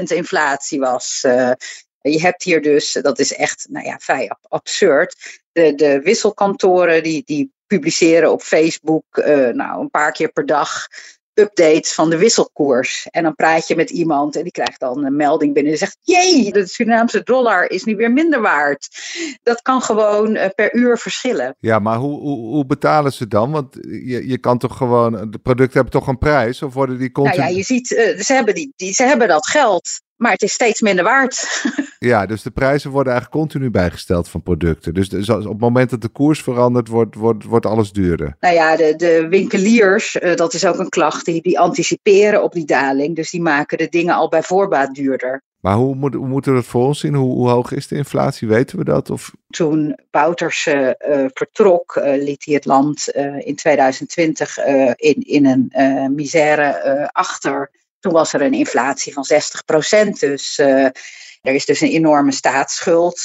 60% 0.01 0.03
inflatie 0.03 0.79
was. 0.79 1.19
je 2.01 2.21
hebt 2.21 2.43
hier 2.43 2.61
dus, 2.61 2.97
dat 3.01 3.19
is 3.19 3.33
echt, 3.33 3.65
nou 3.69 3.85
ja, 3.85 3.97
vrij 3.97 4.31
absurd. 4.41 5.15
De, 5.51 5.75
de 5.75 5.99
wisselkantoren 6.01 7.03
die, 7.03 7.21
die 7.25 7.51
publiceren 7.67 8.31
op 8.31 8.41
Facebook, 8.41 9.05
nou, 9.53 9.81
een 9.81 9.89
paar 9.89 10.11
keer 10.11 10.31
per 10.31 10.45
dag 10.45 10.87
updates 11.39 11.94
van 11.94 12.09
de 12.09 12.18
wisselkoers. 12.18 13.07
En 13.12 13.24
dan 13.24 13.36
praat 13.36 13.68
je 13.68 13.75
met 13.75 13.89
iemand 13.89 14.36
en 14.36 14.44
die 14.44 14.51
krijgt 14.51 14.80
dan 14.80 15.06
een 15.06 15.15
melding 15.15 15.53
binnen 15.53 15.71
en 15.71 15.77
zegt: 15.77 15.97
Jee, 16.01 16.51
de 16.51 16.68
Surinaamse 16.68 17.24
dollar 17.24 17.69
is 17.69 17.83
nu 17.83 17.95
weer 17.95 18.12
minder 18.12 18.41
waard. 18.41 18.88
Dat 19.44 19.62
kan 19.62 19.81
gewoon 19.81 20.36
uh, 20.36 20.45
per 20.56 20.75
uur 20.75 20.97
verschillen. 20.97 21.56
Ja, 21.59 21.80
maar 21.80 21.97
hoe, 21.97 22.19
hoe, 22.19 22.38
hoe, 22.38 22.65
betalen 22.65 23.13
ze 23.13 23.27
dan? 23.27 23.51
Want 23.51 23.77
je, 23.81 24.27
je 24.27 24.38
kan 24.38 24.57
toch 24.57 24.77
gewoon, 24.77 25.31
de 25.31 25.38
producten 25.38 25.74
hebben 25.74 25.91
toch 25.91 26.07
een 26.07 26.18
prijs? 26.18 26.62
Of 26.62 26.74
worden 26.74 26.97
die 26.97 27.12
continu... 27.12 27.38
Nou 27.38 27.50
ja, 27.50 27.57
je 27.57 27.63
ziet, 27.63 27.92
uh, 27.92 28.19
ze, 28.19 28.33
hebben 28.33 28.56
die, 28.56 28.73
die, 28.75 28.94
ze 28.94 29.04
hebben 29.04 29.28
dat 29.28 29.47
geld. 29.47 30.02
Maar 30.19 30.31
het 30.31 30.42
is 30.42 30.54
steeds 30.54 30.81
minder 30.81 31.04
waard. 31.04 31.47
Ja, 31.99 32.26
dus 32.26 32.42
de 32.42 32.52
prijzen 32.52 32.92
worden 32.92 33.14
eigenlijk 33.14 33.42
continu 33.42 33.69
bijgesteld 33.69 34.30
van 34.30 34.44
producten. 34.44 34.94
Dus, 34.94 35.09
dus 35.09 35.30
op 35.30 35.44
het 35.44 35.59
moment 35.59 35.90
dat 35.90 36.02
de 36.02 36.07
koers 36.07 36.42
verandert, 36.42 36.88
wordt, 36.88 37.16
wordt, 37.16 37.44
wordt 37.44 37.66
alles 37.66 37.92
duurder. 37.92 38.35
Nou 38.40 38.54
ja, 38.56 38.76
de, 38.76 38.94
de 38.95 39.28
winkeliers, 39.30 40.16
uh, 40.16 40.35
dat 40.35 40.54
is 40.54 40.66
ook 40.66 40.78
een 40.80 40.90
klacht, 40.90 41.26
die, 41.26 41.42
die 41.42 41.59
anticiperen 41.59 42.44
op 42.44 42.54
die 42.54 42.66
daling. 42.66 43.16
Dus 43.16 43.31
die 43.31 43.42
maken 43.42 43.78
de 43.78 43.90
dingen 43.90 44.16
al 44.16 44.30
bij 44.30 44.44
voorbaat 44.44 44.95
duurder. 44.95 45.42
Maar 45.59 45.76
hoe, 45.76 45.95
moet, 45.95 46.14
hoe 46.14 46.28
moeten 46.28 46.52
we 46.52 46.57
dat 46.57 46.68
voor 46.68 46.85
ons 46.85 46.99
zien? 46.99 47.14
Hoe, 47.14 47.33
hoe, 47.33 47.49
hoog 47.49 47.71
is 47.71 47.88
de 47.88 47.95
inflatie? 47.95 48.47
Weten 48.47 48.78
we 48.78 48.83
dat? 48.83 49.09
Of? 49.09 49.31
Toen 49.49 49.99
Bouters 50.11 50.66
uh, 50.66 50.88
uh, 50.88 51.26
vertrok, 51.33 51.95
uh, 51.95 52.23
liet 52.23 52.45
hij 52.45 52.54
het 52.54 52.66
land 52.66 53.07
in 53.40 53.56
2020 53.56 54.57
in, 54.95 55.16
in 55.16 55.45
een 55.45 56.16
misère 56.16 57.09
achter. 57.11 57.71
Toen 57.99 58.13
was 58.13 58.33
er 58.33 58.41
een 58.41 58.53
inflatie 58.53 59.13
van 59.13 59.23
60 59.23 59.65
procent. 59.65 60.19
Dus 60.19 60.57
uh, 60.57 60.85
er 61.41 61.53
is 61.53 61.65
dus 61.65 61.81
een 61.81 61.91
enorme 61.91 62.31
staatsschuld. 62.31 63.19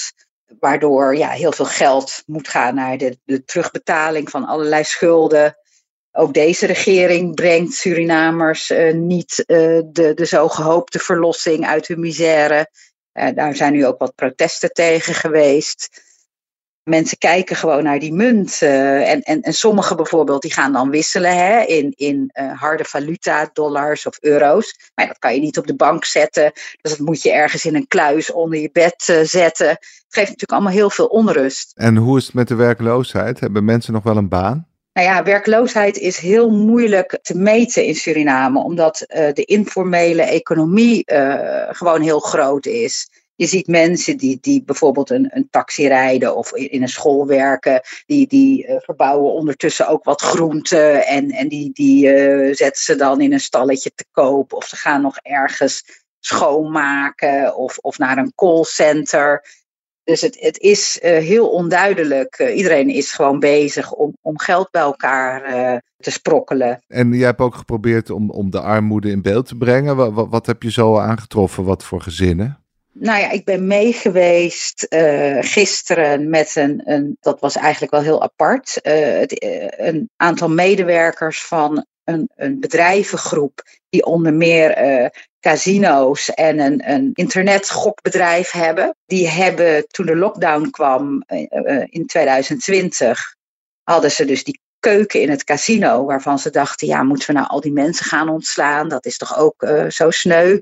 Waardoor 0.58 1.16
ja, 1.16 1.30
heel 1.30 1.52
veel 1.52 1.64
geld 1.64 2.22
moet 2.26 2.48
gaan 2.48 2.74
naar 2.74 2.98
de, 2.98 3.18
de 3.24 3.44
terugbetaling 3.44 4.30
van 4.30 4.44
allerlei 4.44 4.84
schulden. 4.84 5.56
Ook 6.12 6.34
deze 6.34 6.66
regering 6.66 7.34
brengt 7.34 7.72
Surinamers 7.72 8.70
uh, 8.70 8.92
niet 8.92 9.44
uh, 9.46 9.80
de, 9.86 10.14
de 10.14 10.26
zo 10.26 10.48
gehoopte 10.48 10.98
verlossing 10.98 11.66
uit 11.66 11.88
hun 11.88 12.00
misère. 12.00 12.70
daar 13.12 13.56
zijn 13.56 13.72
nu 13.72 13.86
ook 13.86 13.98
wat 13.98 14.14
protesten 14.14 14.72
tegen 14.72 15.14
geweest. 15.14 15.88
Mensen 16.84 17.18
kijken 17.18 17.56
gewoon 17.56 17.82
naar 17.82 17.98
die 17.98 18.12
munt. 18.12 18.60
Uh, 18.62 19.10
en, 19.10 19.22
en, 19.22 19.40
en 19.40 19.52
sommigen 19.52 19.96
bijvoorbeeld, 19.96 20.42
die 20.42 20.52
gaan 20.52 20.72
dan 20.72 20.90
wisselen 20.90 21.36
hè, 21.36 21.60
in, 21.60 21.92
in 21.96 22.30
uh, 22.40 22.60
harde 22.60 22.84
valuta, 22.84 23.50
dollars 23.52 24.06
of 24.06 24.18
euro's. 24.20 24.90
Maar 24.94 25.06
dat 25.06 25.18
kan 25.18 25.34
je 25.34 25.40
niet 25.40 25.58
op 25.58 25.66
de 25.66 25.74
bank 25.74 26.04
zetten. 26.04 26.52
Dus 26.80 26.90
dat 26.90 27.06
moet 27.06 27.22
je 27.22 27.32
ergens 27.32 27.64
in 27.64 27.74
een 27.74 27.86
kluis 27.86 28.32
onder 28.32 28.58
je 28.58 28.70
bed 28.72 29.08
uh, 29.10 29.20
zetten. 29.22 29.68
Het 29.68 29.80
geeft 30.08 30.28
natuurlijk 30.28 30.52
allemaal 30.52 30.72
heel 30.72 30.90
veel 30.90 31.06
onrust. 31.06 31.72
En 31.74 31.96
hoe 31.96 32.18
is 32.18 32.24
het 32.24 32.34
met 32.34 32.48
de 32.48 32.54
werkloosheid? 32.54 33.40
Hebben 33.40 33.64
mensen 33.64 33.92
nog 33.92 34.02
wel 34.02 34.16
een 34.16 34.28
baan? 34.28 34.66
Nou 34.92 35.06
ja, 35.06 35.22
werkloosheid 35.22 35.96
is 35.96 36.18
heel 36.18 36.50
moeilijk 36.50 37.18
te 37.22 37.36
meten 37.36 37.84
in 37.84 37.94
Suriname, 37.94 38.62
omdat 38.62 39.04
de 39.08 39.44
informele 39.44 40.22
economie 40.22 41.02
gewoon 41.70 42.00
heel 42.00 42.20
groot 42.20 42.66
is. 42.66 43.08
Je 43.36 43.46
ziet 43.46 43.66
mensen 43.66 44.16
die, 44.16 44.38
die 44.40 44.64
bijvoorbeeld 44.64 45.10
een, 45.10 45.30
een 45.32 45.48
taxi 45.50 45.88
rijden 45.88 46.36
of 46.36 46.52
in, 46.52 46.82
een 46.82 46.88
school 46.88 47.26
werken, 47.26 47.80
die, 48.06 48.26
die 48.26 48.66
uh, 48.66 48.76
verbouwen 48.78 49.32
ondertussen 49.32 49.88
ook 49.88 50.04
wat 50.04 50.20
groenten 50.20 51.06
en, 51.06 51.30
en 51.30 51.48
die, 51.48 51.72
die 51.72 52.06
uh, 52.06 52.54
zetten 52.54 52.82
ze 52.82 52.96
dan 52.96 53.20
in 53.20 53.32
een 53.32 53.40
stalletje 53.40 53.92
te 53.94 54.04
koop 54.10 54.52
of 54.52 54.64
ze 54.64 54.76
gaan 54.76 55.02
nog 55.02 55.16
ergens 55.16 56.02
schoonmaken 56.20 57.56
of, 57.56 57.78
of 57.78 57.98
naar 57.98 58.18
een 58.18 58.32
callcenter. 58.34 59.44
Dus 60.04 60.20
het, 60.20 60.40
het 60.40 60.58
is 60.58 61.00
uh, 61.02 61.10
heel 61.10 61.50
onduidelijk. 61.50 62.38
Iedereen 62.54 62.88
is 62.88 63.12
gewoon 63.12 63.38
bezig 63.38 63.92
om, 63.92 64.16
om 64.20 64.38
geld 64.38 64.70
bij 64.70 64.82
elkaar 64.82 65.82
te 65.96 66.10
sprokkelen. 66.10 66.82
En 66.86 67.12
jij 67.12 67.26
hebt 67.26 67.40
ook 67.40 67.54
geprobeerd 67.54 68.10
om, 68.10 68.30
om 68.30 68.50
de 68.50 68.60
armoede 68.60 69.10
in 69.10 69.22
beeld 69.22 69.46
te 69.46 69.56
brengen. 69.56 69.96
Wat, 69.96 70.28
wat 70.30 70.46
heb 70.46 70.62
je 70.62 70.70
zo 70.70 70.98
aangetroffen? 70.98 71.64
Wat 71.64 71.84
voor 71.84 72.00
gezinnen? 72.00 72.63
Nou 72.96 73.20
ja, 73.20 73.30
ik 73.30 73.44
ben 73.44 73.66
meegeweest 73.66 74.86
gisteren 75.40 76.30
met 76.30 76.56
een, 76.56 76.82
een, 76.84 77.16
dat 77.20 77.40
was 77.40 77.56
eigenlijk 77.56 77.92
wel 77.92 78.02
heel 78.02 78.22
apart, 78.22 78.78
het, 78.82 79.44
een 79.76 80.10
aantal 80.16 80.48
medewerkers 80.48 81.44
van 81.44 81.86
een, 82.04 82.30
een 82.36 82.60
bedrijvengroep 82.60 83.62
die 83.88 84.04
onder 84.04 84.34
meer 84.34 85.10
casino's 85.40 86.30
en 86.30 86.58
een, 86.58 86.90
een 86.90 87.10
internetgokbedrijf 87.12 88.50
hebben. 88.50 88.96
Die 89.06 89.28
hebben 89.28 89.86
toen 89.86 90.06
de 90.06 90.16
lockdown 90.16 90.70
kwam 90.70 91.22
in 91.88 92.06
2020, 92.06 93.34
hadden 93.82 94.10
ze 94.10 94.24
dus 94.24 94.44
die 94.44 94.60
keuken 94.78 95.20
in 95.20 95.30
het 95.30 95.44
casino, 95.44 96.04
waarvan 96.04 96.38
ze 96.38 96.50
dachten, 96.50 96.86
ja, 96.86 97.02
moeten 97.02 97.26
we 97.26 97.32
nou 97.32 97.46
al 97.48 97.60
die 97.60 97.72
mensen 97.72 98.06
gaan 98.06 98.28
ontslaan? 98.28 98.88
Dat 98.88 99.06
is 99.06 99.16
toch 99.16 99.38
ook 99.38 99.68
zo 99.88 100.10
sneu? 100.10 100.58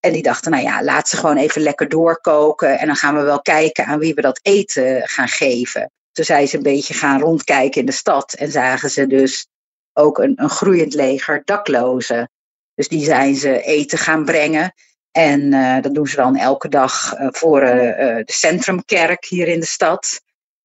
En 0.00 0.12
die 0.12 0.22
dachten, 0.22 0.50
nou 0.50 0.62
ja, 0.62 0.82
laat 0.82 1.08
ze 1.08 1.16
gewoon 1.16 1.36
even 1.36 1.62
lekker 1.62 1.88
doorkoken 1.88 2.78
en 2.78 2.86
dan 2.86 2.96
gaan 2.96 3.16
we 3.16 3.22
wel 3.22 3.40
kijken 3.40 3.86
aan 3.86 3.98
wie 3.98 4.14
we 4.14 4.20
dat 4.20 4.40
eten 4.42 5.08
gaan 5.08 5.28
geven. 5.28 5.90
Toen 6.12 6.24
zijn 6.24 6.48
ze 6.48 6.56
een 6.56 6.62
beetje 6.62 6.94
gaan 6.94 7.20
rondkijken 7.20 7.80
in 7.80 7.86
de 7.86 7.92
stad 7.92 8.32
en 8.32 8.50
zagen 8.50 8.90
ze 8.90 9.06
dus 9.06 9.48
ook 9.92 10.18
een, 10.18 10.32
een 10.36 10.50
groeiend 10.50 10.94
leger 10.94 11.42
daklozen. 11.44 12.30
Dus 12.74 12.88
die 12.88 13.04
zijn 13.04 13.34
ze 13.34 13.62
eten 13.62 13.98
gaan 13.98 14.24
brengen. 14.24 14.72
En 15.10 15.52
uh, 15.52 15.80
dat 15.80 15.94
doen 15.94 16.06
ze 16.06 16.16
dan 16.16 16.36
elke 16.36 16.68
dag 16.68 17.14
uh, 17.18 17.28
voor 17.30 17.62
uh, 17.62 17.68
de 17.68 18.22
centrumkerk 18.26 19.24
hier 19.24 19.48
in 19.48 19.60
de 19.60 19.66
stad. 19.66 20.20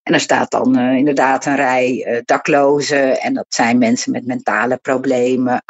En 0.06 0.14
er 0.14 0.20
staat 0.20 0.52
dan 0.52 0.80
inderdaad 0.80 1.46
een 1.46 1.56
rij 1.56 2.22
daklozen. 2.26 3.22
En 3.22 3.34
dat 3.34 3.46
zijn 3.50 3.78
mensen 3.78 4.12
met 4.12 4.26
mentale 4.26 4.78
problemen, 4.78 5.64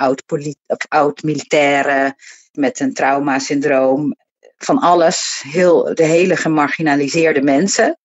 oud-militairen, 0.87 2.03
oud 2.03 2.15
met 2.51 2.79
een 2.79 2.93
traumasyndroom. 2.93 4.15
Van 4.57 4.79
alles, 4.79 5.43
heel, 5.47 5.95
de 5.95 6.03
hele 6.03 6.35
gemarginaliseerde 6.35 7.41
mensen. 7.41 7.97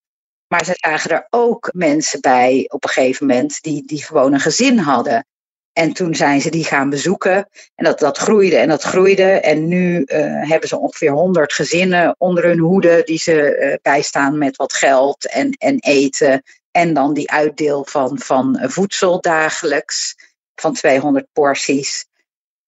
Maar 0.46 0.64
ze 0.64 0.72
zagen 0.74 1.10
er 1.10 1.26
ook 1.30 1.70
mensen 1.72 2.20
bij 2.20 2.64
op 2.68 2.84
een 2.84 2.90
gegeven 2.90 3.26
moment 3.26 3.62
die, 3.62 3.86
die 3.86 4.04
gewoon 4.04 4.32
een 4.32 4.40
gezin 4.40 4.78
hadden. 4.78 5.26
En 5.72 5.92
toen 5.92 6.14
zijn 6.14 6.40
ze 6.40 6.50
die 6.50 6.64
gaan 6.64 6.90
bezoeken. 6.90 7.48
En 7.74 7.84
dat, 7.84 7.98
dat 7.98 8.18
groeide 8.18 8.56
en 8.56 8.68
dat 8.68 8.82
groeide. 8.82 9.22
En 9.22 9.68
nu 9.68 10.02
uh, 10.06 10.48
hebben 10.48 10.68
ze 10.68 10.78
ongeveer 10.78 11.10
100 11.10 11.52
gezinnen 11.52 12.14
onder 12.18 12.44
hun 12.44 12.58
hoede 12.58 13.02
die 13.04 13.18
ze 13.18 13.58
uh, 13.58 13.74
bijstaan 13.82 14.38
met 14.38 14.56
wat 14.56 14.72
geld 14.72 15.28
en, 15.28 15.50
en 15.50 15.78
eten. 15.78 16.42
En 16.70 16.94
dan 16.94 17.14
die 17.14 17.30
uitdeel 17.30 17.84
van, 17.84 18.18
van 18.18 18.58
voedsel 18.62 19.20
dagelijks 19.20 20.16
van 20.54 20.72
200 20.72 21.26
porties. 21.32 22.06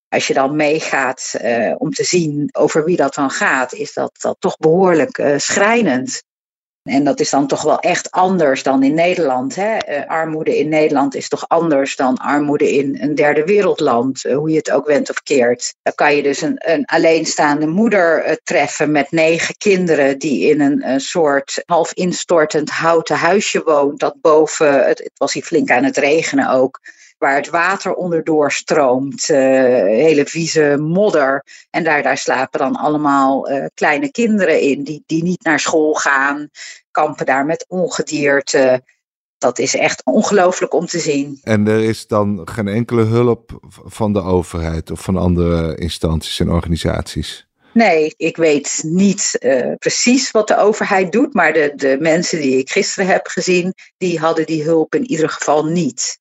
Als 0.09 0.26
je 0.26 0.35
dan 0.35 0.56
meegaat 0.56 1.35
uh, 1.42 1.75
om 1.78 1.90
te 1.90 2.04
zien 2.04 2.49
over 2.52 2.85
wie 2.85 2.97
dat 2.97 3.14
dan 3.14 3.30
gaat, 3.30 3.73
is 3.73 3.92
dat, 3.92 4.12
dat 4.21 4.37
toch 4.38 4.56
behoorlijk 4.56 5.32
schrijnend. 5.37 6.23
En 6.82 7.04
dat 7.04 7.20
is 7.20 7.30
dan 7.30 7.46
toch 7.46 7.62
wel 7.62 7.78
echt 7.78 8.10
anders 8.10 8.62
dan 8.62 8.82
in 8.82 8.94
Nederland. 8.94 9.54
Hè? 9.54 9.76
Uh, 9.88 10.06
armoede 10.06 10.58
in 10.58 10.68
Nederland 10.68 11.14
is 11.14 11.28
toch 11.28 11.48
anders 11.48 11.96
dan 11.96 12.16
armoede 12.16 12.72
in 12.72 12.98
een 13.00 13.14
derde 13.14 13.44
wereldland, 13.44 14.24
uh, 14.24 14.36
hoe 14.36 14.50
je 14.50 14.56
het 14.56 14.70
ook 14.70 14.86
went 14.86 15.10
of 15.10 15.22
keert. 15.22 15.74
Dan 15.82 15.94
kan 15.94 16.16
je 16.16 16.22
dus 16.22 16.40
een, 16.40 16.56
een 16.58 16.84
alleenstaande 16.84 17.66
moeder 17.66 18.26
uh, 18.26 18.32
treffen 18.42 18.90
met 18.90 19.10
negen 19.10 19.56
kinderen 19.56 20.18
die 20.18 20.50
in 20.50 20.60
een, 20.60 20.88
een, 20.88 21.00
soort 21.00 21.62
half 21.66 21.92
instortend 21.92 22.70
houten 22.70 23.16
huisje 23.16 23.62
woont. 23.64 24.00
Dat 24.00 24.20
boven, 24.20 24.86
het, 24.86 24.98
het 24.98 25.12
was 25.14 25.32
hier 25.32 25.42
flink 25.42 25.70
aan 25.70 25.84
het 25.84 25.96
regenen 25.96 26.50
ook 26.50 26.80
waar 27.23 27.37
het 27.37 27.50
water 27.50 27.95
onderdoor 27.95 28.52
stroomt, 28.52 29.29
uh, 29.29 29.38
hele 29.83 30.26
vieze 30.26 30.76
modder. 30.81 31.45
En 31.71 31.85
daar, 31.85 32.02
daar 32.02 32.19
slapen 32.19 32.59
dan 32.59 32.76
allemaal 32.76 33.50
uh, 33.50 33.64
kleine 33.75 34.11
kinderen 34.11 34.61
in 34.61 34.83
die, 34.83 35.02
die 35.07 35.23
niet 35.23 35.45
naar 35.45 35.61
school 35.61 35.95
gaan, 35.95 36.49
kampen 36.91 37.26
daar 37.26 37.45
met 37.45 37.64
ongedierte. 37.69 38.83
Dat 39.38 39.59
is 39.59 39.76
echt 39.76 40.05
ongelooflijk 40.05 40.75
om 40.75 40.87
te 40.87 40.99
zien. 40.99 41.38
En 41.43 41.69
er 41.69 41.83
is 41.83 42.07
dan 42.07 42.41
geen 42.45 42.69
enkele 42.69 43.05
hulp 43.05 43.61
van 43.85 44.12
de 44.12 44.23
overheid 44.23 44.91
of 44.91 45.00
van 45.00 45.17
andere 45.17 45.76
instanties 45.76 46.41
en 46.41 46.50
organisaties? 46.50 47.47
Nee, 47.73 48.14
ik 48.17 48.37
weet 48.37 48.83
niet 48.87 49.37
uh, 49.41 49.73
precies 49.79 50.31
wat 50.31 50.49
de 50.49 50.57
overheid 50.57 51.12
doet, 51.12 51.35
maar 51.35 51.52
de, 51.52 51.73
de 51.76 51.97
mensen 52.00 52.41
die 52.41 52.59
ik 52.59 52.71
gisteren 52.71 53.11
heb 53.11 53.26
gezien, 53.26 53.75
die 53.97 54.19
hadden 54.19 54.47
die 54.47 54.62
hulp 54.62 54.95
in 54.95 55.11
ieder 55.11 55.29
geval 55.29 55.64
niet. 55.64 56.21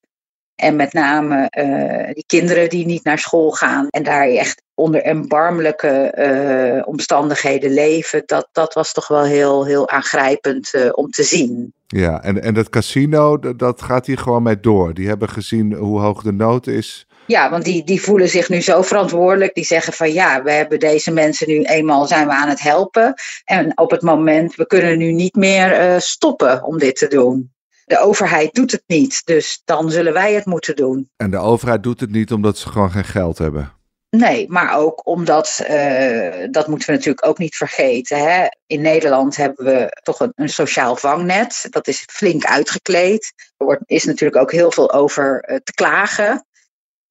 En 0.61 0.75
met 0.75 0.93
name 0.93 1.51
uh, 1.57 2.13
die 2.13 2.23
kinderen 2.27 2.69
die 2.69 2.85
niet 2.85 3.03
naar 3.03 3.19
school 3.19 3.51
gaan 3.51 3.87
en 3.89 4.03
daar 4.03 4.27
echt 4.27 4.61
onder 4.73 5.03
erbarmelijke 5.03 6.13
uh, 6.17 6.87
omstandigheden 6.87 7.73
leven, 7.73 8.23
dat, 8.25 8.47
dat 8.51 8.73
was 8.73 8.93
toch 8.93 9.07
wel 9.07 9.23
heel, 9.23 9.65
heel 9.65 9.89
aangrijpend 9.89 10.73
uh, 10.73 10.89
om 10.91 11.09
te 11.09 11.23
zien. 11.23 11.73
Ja, 11.87 12.23
en, 12.23 12.41
en 12.41 12.53
dat 12.53 12.69
casino, 12.69 13.39
dat 13.55 13.81
gaat 13.81 14.05
hier 14.05 14.17
gewoon 14.17 14.43
mee 14.43 14.59
door. 14.59 14.93
Die 14.93 15.07
hebben 15.07 15.29
gezien 15.29 15.73
hoe 15.73 15.99
hoog 15.99 16.23
de 16.23 16.33
nood 16.33 16.67
is. 16.67 17.05
Ja, 17.25 17.49
want 17.49 17.63
die, 17.63 17.83
die 17.83 18.01
voelen 18.01 18.29
zich 18.29 18.49
nu 18.49 18.61
zo 18.61 18.81
verantwoordelijk. 18.81 19.53
Die 19.53 19.65
zeggen 19.65 19.93
van 19.93 20.13
ja, 20.13 20.43
we 20.43 20.51
hebben 20.51 20.79
deze 20.79 21.11
mensen 21.11 21.47
nu 21.47 21.63
eenmaal 21.63 22.07
zijn 22.07 22.27
we 22.27 22.33
aan 22.33 22.49
het 22.49 22.61
helpen. 22.61 23.13
En 23.45 23.77
op 23.77 23.91
het 23.91 24.01
moment, 24.01 24.55
we 24.55 24.67
kunnen 24.67 24.97
nu 24.97 25.11
niet 25.11 25.35
meer 25.35 25.79
uh, 25.79 25.99
stoppen 25.99 26.63
om 26.63 26.77
dit 26.77 26.95
te 26.95 27.07
doen 27.07 27.50
de 27.91 27.99
overheid 27.99 28.53
doet 28.53 28.71
het 28.71 28.83
niet, 28.87 29.21
dus 29.25 29.61
dan 29.65 29.91
zullen 29.91 30.13
wij 30.13 30.33
het 30.33 30.45
moeten 30.45 30.75
doen. 30.75 31.09
En 31.17 31.31
de 31.31 31.37
overheid 31.37 31.83
doet 31.83 31.99
het 31.99 32.11
niet 32.11 32.31
omdat 32.31 32.57
ze 32.57 32.69
gewoon 32.69 32.91
geen 32.91 33.03
geld 33.03 33.37
hebben? 33.37 33.71
Nee, 34.09 34.49
maar 34.49 34.77
ook 34.77 35.07
omdat, 35.07 35.65
uh, 35.69 36.47
dat 36.51 36.67
moeten 36.67 36.87
we 36.87 36.95
natuurlijk 36.95 37.27
ook 37.27 37.37
niet 37.37 37.55
vergeten. 37.55 38.17
Hè? 38.17 38.47
In 38.65 38.81
Nederland 38.81 39.35
hebben 39.35 39.65
we 39.65 39.99
toch 40.03 40.19
een, 40.19 40.31
een 40.35 40.49
sociaal 40.49 40.95
vangnet. 40.95 41.67
Dat 41.69 41.87
is 41.87 42.05
flink 42.11 42.45
uitgekleed. 42.45 43.33
Er 43.57 43.65
wordt, 43.65 43.81
is 43.85 44.03
natuurlijk 44.03 44.41
ook 44.41 44.51
heel 44.51 44.71
veel 44.71 44.91
over 44.91 45.49
uh, 45.49 45.57
te 45.63 45.73
klagen. 45.73 46.45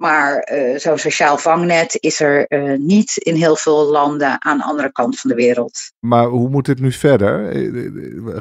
Maar 0.00 0.50
uh, 0.52 0.78
zo'n 0.78 0.98
sociaal 0.98 1.38
vangnet 1.38 1.96
is 2.00 2.20
er 2.20 2.44
uh, 2.48 2.78
niet 2.78 3.16
in 3.16 3.34
heel 3.34 3.56
veel 3.56 3.90
landen 3.90 4.44
aan 4.44 4.58
de 4.58 4.64
andere 4.64 4.92
kant 4.92 5.20
van 5.20 5.30
de 5.30 5.36
wereld. 5.36 5.92
Maar 5.98 6.26
hoe 6.26 6.48
moet 6.48 6.66
het 6.66 6.80
nu 6.80 6.92
verder? 6.92 7.52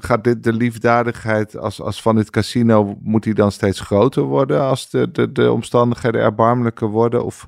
Gaat 0.02 0.24
dit, 0.24 0.44
de 0.44 0.54
liefdadigheid 0.54 1.58
als, 1.58 1.82
als 1.82 2.02
van 2.02 2.16
dit 2.16 2.30
casino, 2.30 2.98
moet 3.02 3.24
die 3.24 3.34
dan 3.34 3.52
steeds 3.52 3.80
groter 3.80 4.24
worden 4.24 4.62
als 4.62 4.90
de, 4.90 5.12
de, 5.12 5.32
de 5.32 5.52
omstandigheden 5.52 6.22
erbarmelijker 6.22 6.88
worden? 6.88 7.26
Of 7.26 7.48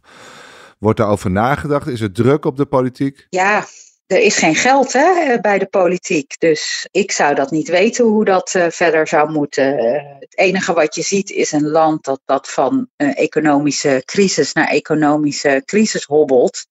wordt 0.79 0.97
daarover 0.97 1.31
nagedacht? 1.31 1.87
Is 1.87 2.01
er 2.01 2.11
druk 2.11 2.45
op 2.45 2.57
de 2.57 2.65
politiek? 2.65 3.27
Ja, 3.29 3.65
er 4.11 4.19
is 4.19 4.37
geen 4.37 4.55
geld 4.55 4.93
hè, 4.93 5.39
bij 5.39 5.59
de 5.59 5.65
politiek. 5.65 6.39
Dus 6.39 6.87
ik 6.91 7.11
zou 7.11 7.35
dat 7.35 7.51
niet 7.51 7.67
weten 7.67 8.05
hoe 8.05 8.25
dat 8.25 8.53
uh, 8.53 8.65
verder 8.69 9.07
zou 9.07 9.31
moeten. 9.31 9.83
Uh, 9.83 10.01
het 10.19 10.37
enige 10.37 10.73
wat 10.73 10.95
je 10.95 11.01
ziet 11.01 11.29
is 11.29 11.51
een 11.51 11.67
land 11.67 12.03
dat, 12.03 12.21
dat 12.25 12.49
van 12.49 12.87
uh, 12.97 13.19
economische 13.19 14.01
crisis 14.05 14.53
naar 14.53 14.67
economische 14.67 15.61
crisis 15.65 16.03
hobbelt. 16.03 16.65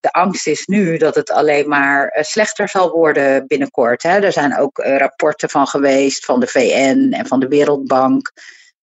De 0.00 0.12
angst 0.12 0.46
is 0.46 0.66
nu 0.66 0.96
dat 0.96 1.14
het 1.14 1.30
alleen 1.30 1.68
maar 1.68 2.18
slechter 2.20 2.68
zal 2.68 2.90
worden 2.90 3.46
binnenkort. 3.46 4.02
Hè. 4.02 4.20
Er 4.20 4.32
zijn 4.32 4.58
ook 4.58 4.78
rapporten 4.78 5.50
van 5.50 5.66
geweest 5.66 6.24
van 6.24 6.40
de 6.40 6.46
VN 6.46 7.12
en 7.12 7.26
van 7.26 7.40
de 7.40 7.48
Wereldbank. 7.48 8.32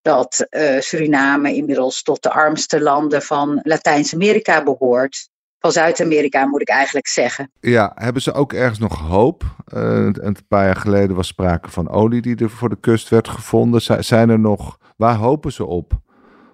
Dat 0.01 0.47
Suriname 0.79 1.55
inmiddels 1.55 2.03
tot 2.03 2.23
de 2.23 2.29
armste 2.29 2.81
landen 2.81 3.21
van 3.21 3.59
Latijns-Amerika 3.63 4.63
behoort 4.63 5.29
van 5.59 5.71
Zuid-Amerika, 5.71 6.45
moet 6.45 6.61
ik 6.61 6.69
eigenlijk 6.69 7.07
zeggen. 7.07 7.51
Ja, 7.59 7.91
hebben 7.95 8.21
ze 8.21 8.33
ook 8.33 8.53
ergens 8.53 8.79
nog 8.79 8.99
hoop? 8.99 9.43
Uh, 9.73 10.09
een 10.13 10.37
paar 10.47 10.65
jaar 10.65 10.75
geleden 10.75 11.15
was 11.15 11.27
sprake 11.27 11.69
van 11.69 11.89
olie 11.89 12.21
die 12.21 12.35
er 12.35 12.49
voor 12.49 12.69
de 12.69 12.79
kust 12.79 13.09
werd 13.09 13.27
gevonden. 13.27 14.03
zijn 14.03 14.29
er 14.29 14.39
nog, 14.39 14.77
waar 14.97 15.15
hopen 15.15 15.51
ze 15.51 15.65
op? 15.65 15.91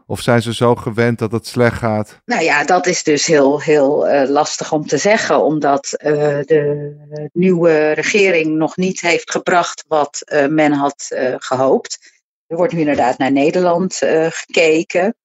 Of 0.08 0.22
zijn 0.22 0.42
ze 0.42 0.54
zo 0.54 0.76
gewend 0.76 1.20
dat 1.20 1.32
het 1.32 1.48
slecht 1.48 1.78
gaat? 1.78 2.22
Nou 2.26 2.44
ja, 2.44 2.64
dat 2.64 2.86
is 2.86 3.04
dus 3.04 3.26
heel, 3.26 3.62
heel 3.62 4.10
uh, 4.10 4.30
lastig 4.30 4.72
om 4.72 4.88
te 4.88 4.98
zeggen, 4.98 5.44
omdat 5.44 5.98
uh, 6.06 6.14
de 6.42 7.30
nieuwe 7.34 7.92
regering 7.92 8.56
nog 8.56 8.78
niet 8.78 9.02
heeft 9.02 9.32
gebracht 9.32 9.86
wat 9.88 10.22
men 10.50 10.72
had 10.72 11.16
gehoopt. 11.38 12.14
Er 12.48 12.58
wordt 12.58 12.74
nu 12.74 12.80
inderdaad 12.80 13.18
naar 13.18 13.32
Nederland 13.32 13.96
gekeken. 14.30 15.16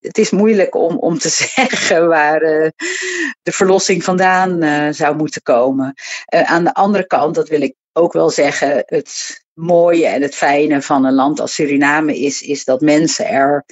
Het 0.00 0.18
is 0.18 0.30
moeilijk 0.30 0.74
om, 0.74 0.96
om 0.96 1.18
te 1.18 1.28
zeggen 1.54 2.08
waar 2.08 2.42
uh, 2.42 2.68
de 3.42 3.52
verlossing 3.52 4.04
vandaan 4.04 4.64
uh, 4.64 4.88
zou 4.90 5.16
moeten 5.16 5.42
komen. 5.42 5.94
Uh, 6.34 6.42
aan 6.42 6.64
de 6.64 6.74
andere 6.74 7.06
kant, 7.06 7.34
dat 7.34 7.48
wil 7.48 7.60
ik 7.60 7.74
ook 7.92 8.12
wel 8.12 8.30
zeggen, 8.30 8.82
het 8.86 9.42
mooie 9.58 10.06
en 10.06 10.22
het 10.22 10.34
fijne 10.34 10.82
van 10.82 11.04
een 11.04 11.14
land 11.14 11.40
als 11.40 11.54
Suriname 11.54 12.18
is, 12.18 12.42
is 12.42 12.64
dat 12.64 12.80
mensen 12.80 13.26
er 13.26 13.64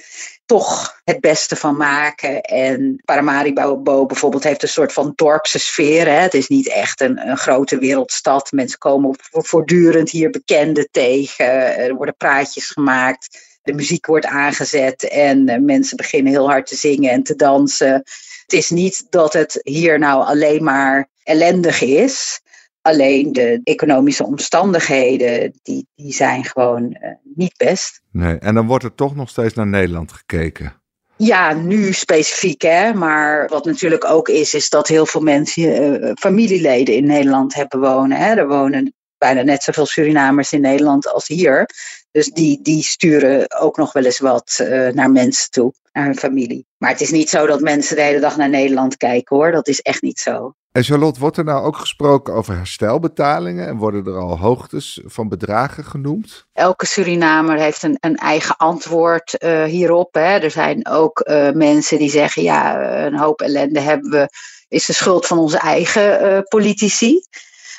toch 0.45 0.99
het 1.03 1.19
beste 1.19 1.55
van 1.55 1.77
maken. 1.77 2.41
En 2.41 3.01
Paramaribo 3.05 4.05
bijvoorbeeld 4.05 4.43
heeft 4.43 4.63
een 4.63 4.69
soort 4.69 4.93
van 4.93 5.11
dorpse 5.15 5.59
sfeer. 5.59 6.05
Hè? 6.05 6.19
Het 6.19 6.33
is 6.33 6.47
niet 6.47 6.69
echt 6.69 7.01
een, 7.01 7.27
een 7.29 7.37
grote 7.37 7.77
wereldstad. 7.77 8.51
Mensen 8.51 8.77
komen 8.77 9.15
voortdurend 9.31 10.09
hier 10.09 10.29
bekenden 10.29 10.87
tegen. 10.91 11.77
Er 11.77 11.95
worden 11.95 12.17
praatjes 12.17 12.67
gemaakt. 12.67 13.56
De 13.67 13.73
muziek 13.73 14.05
wordt 14.05 14.25
aangezet 14.25 15.03
en 15.03 15.65
mensen 15.65 15.97
beginnen 15.97 16.31
heel 16.31 16.49
hard 16.49 16.67
te 16.67 16.75
zingen 16.75 17.11
en 17.11 17.23
te 17.23 17.35
dansen. 17.35 17.93
Het 18.41 18.53
is 18.53 18.69
niet 18.69 19.05
dat 19.09 19.33
het 19.33 19.59
hier 19.63 19.99
nou 19.99 20.25
alleen 20.25 20.63
maar 20.63 21.07
ellendig 21.23 21.81
is. 21.81 22.41
Alleen 22.81 23.33
de 23.33 23.61
economische 23.63 24.25
omstandigheden, 24.25 25.59
die, 25.63 25.87
die 25.95 26.13
zijn 26.13 26.45
gewoon 26.45 26.83
uh, 26.83 27.09
niet 27.35 27.57
best. 27.57 28.01
Nee, 28.11 28.37
en 28.37 28.53
dan 28.53 28.67
wordt 28.67 28.83
er 28.83 28.95
toch 28.95 29.15
nog 29.15 29.29
steeds 29.29 29.53
naar 29.53 29.67
Nederland 29.67 30.11
gekeken. 30.11 30.81
Ja, 31.17 31.53
nu 31.53 31.93
specifiek, 31.93 32.61
hè. 32.61 32.93
Maar 32.93 33.47
wat 33.47 33.65
natuurlijk 33.65 34.05
ook 34.05 34.29
is, 34.29 34.53
is 34.53 34.69
dat 34.69 34.87
heel 34.87 35.05
veel 35.05 35.21
mensen, 35.21 36.03
uh, 36.03 36.11
familieleden 36.19 36.95
in 36.95 37.05
Nederland 37.05 37.53
hebben 37.53 37.79
wonen. 37.79 38.17
Hè. 38.17 38.35
Er 38.35 38.47
wonen 38.47 38.93
bijna 39.17 39.41
net 39.41 39.63
zoveel 39.63 39.85
Surinamers 39.85 40.53
in 40.53 40.61
Nederland 40.61 41.07
als 41.13 41.27
hier. 41.27 41.69
Dus 42.11 42.27
die, 42.27 42.59
die 42.61 42.83
sturen 42.83 43.59
ook 43.59 43.77
nog 43.77 43.93
wel 43.93 44.03
eens 44.03 44.19
wat 44.19 44.57
uh, 44.61 44.89
naar 44.89 45.11
mensen 45.11 45.51
toe, 45.51 45.73
naar 45.91 46.05
hun 46.05 46.17
familie. 46.17 46.65
Maar 46.77 46.89
het 46.89 47.01
is 47.01 47.11
niet 47.11 47.29
zo 47.29 47.45
dat 47.45 47.61
mensen 47.61 47.95
de 47.95 48.01
hele 48.01 48.19
dag 48.19 48.37
naar 48.37 48.49
Nederland 48.49 48.97
kijken 48.97 49.35
hoor. 49.35 49.51
Dat 49.51 49.67
is 49.67 49.81
echt 49.81 50.01
niet 50.01 50.19
zo. 50.19 50.53
En 50.77 50.83
Charlotte, 50.83 51.19
wordt 51.19 51.37
er 51.37 51.43
nou 51.43 51.65
ook 51.65 51.77
gesproken 51.77 52.33
over 52.33 52.55
herstelbetalingen 52.55 53.67
en 53.67 53.77
worden 53.77 54.05
er 54.05 54.19
al 54.19 54.39
hoogtes 54.39 55.01
van 55.05 55.29
bedragen 55.29 55.83
genoemd? 55.83 56.47
Elke 56.53 56.85
Surinamer 56.85 57.57
heeft 57.57 57.83
een, 57.83 57.97
een 57.99 58.15
eigen 58.15 58.57
antwoord 58.57 59.35
uh, 59.43 59.63
hierop. 59.63 60.13
Hè. 60.13 60.37
Er 60.39 60.51
zijn 60.51 60.87
ook 60.87 61.23
uh, 61.29 61.51
mensen 61.51 61.97
die 61.97 62.09
zeggen, 62.09 62.43
ja, 62.43 62.91
een 63.05 63.17
hoop 63.17 63.41
ellende 63.41 63.79
hebben 63.79 64.09
we, 64.09 64.29
is 64.67 64.85
de 64.85 64.93
schuld 64.93 65.25
van 65.25 65.37
onze 65.37 65.57
eigen 65.57 66.25
uh, 66.25 66.39
politici. 66.47 67.21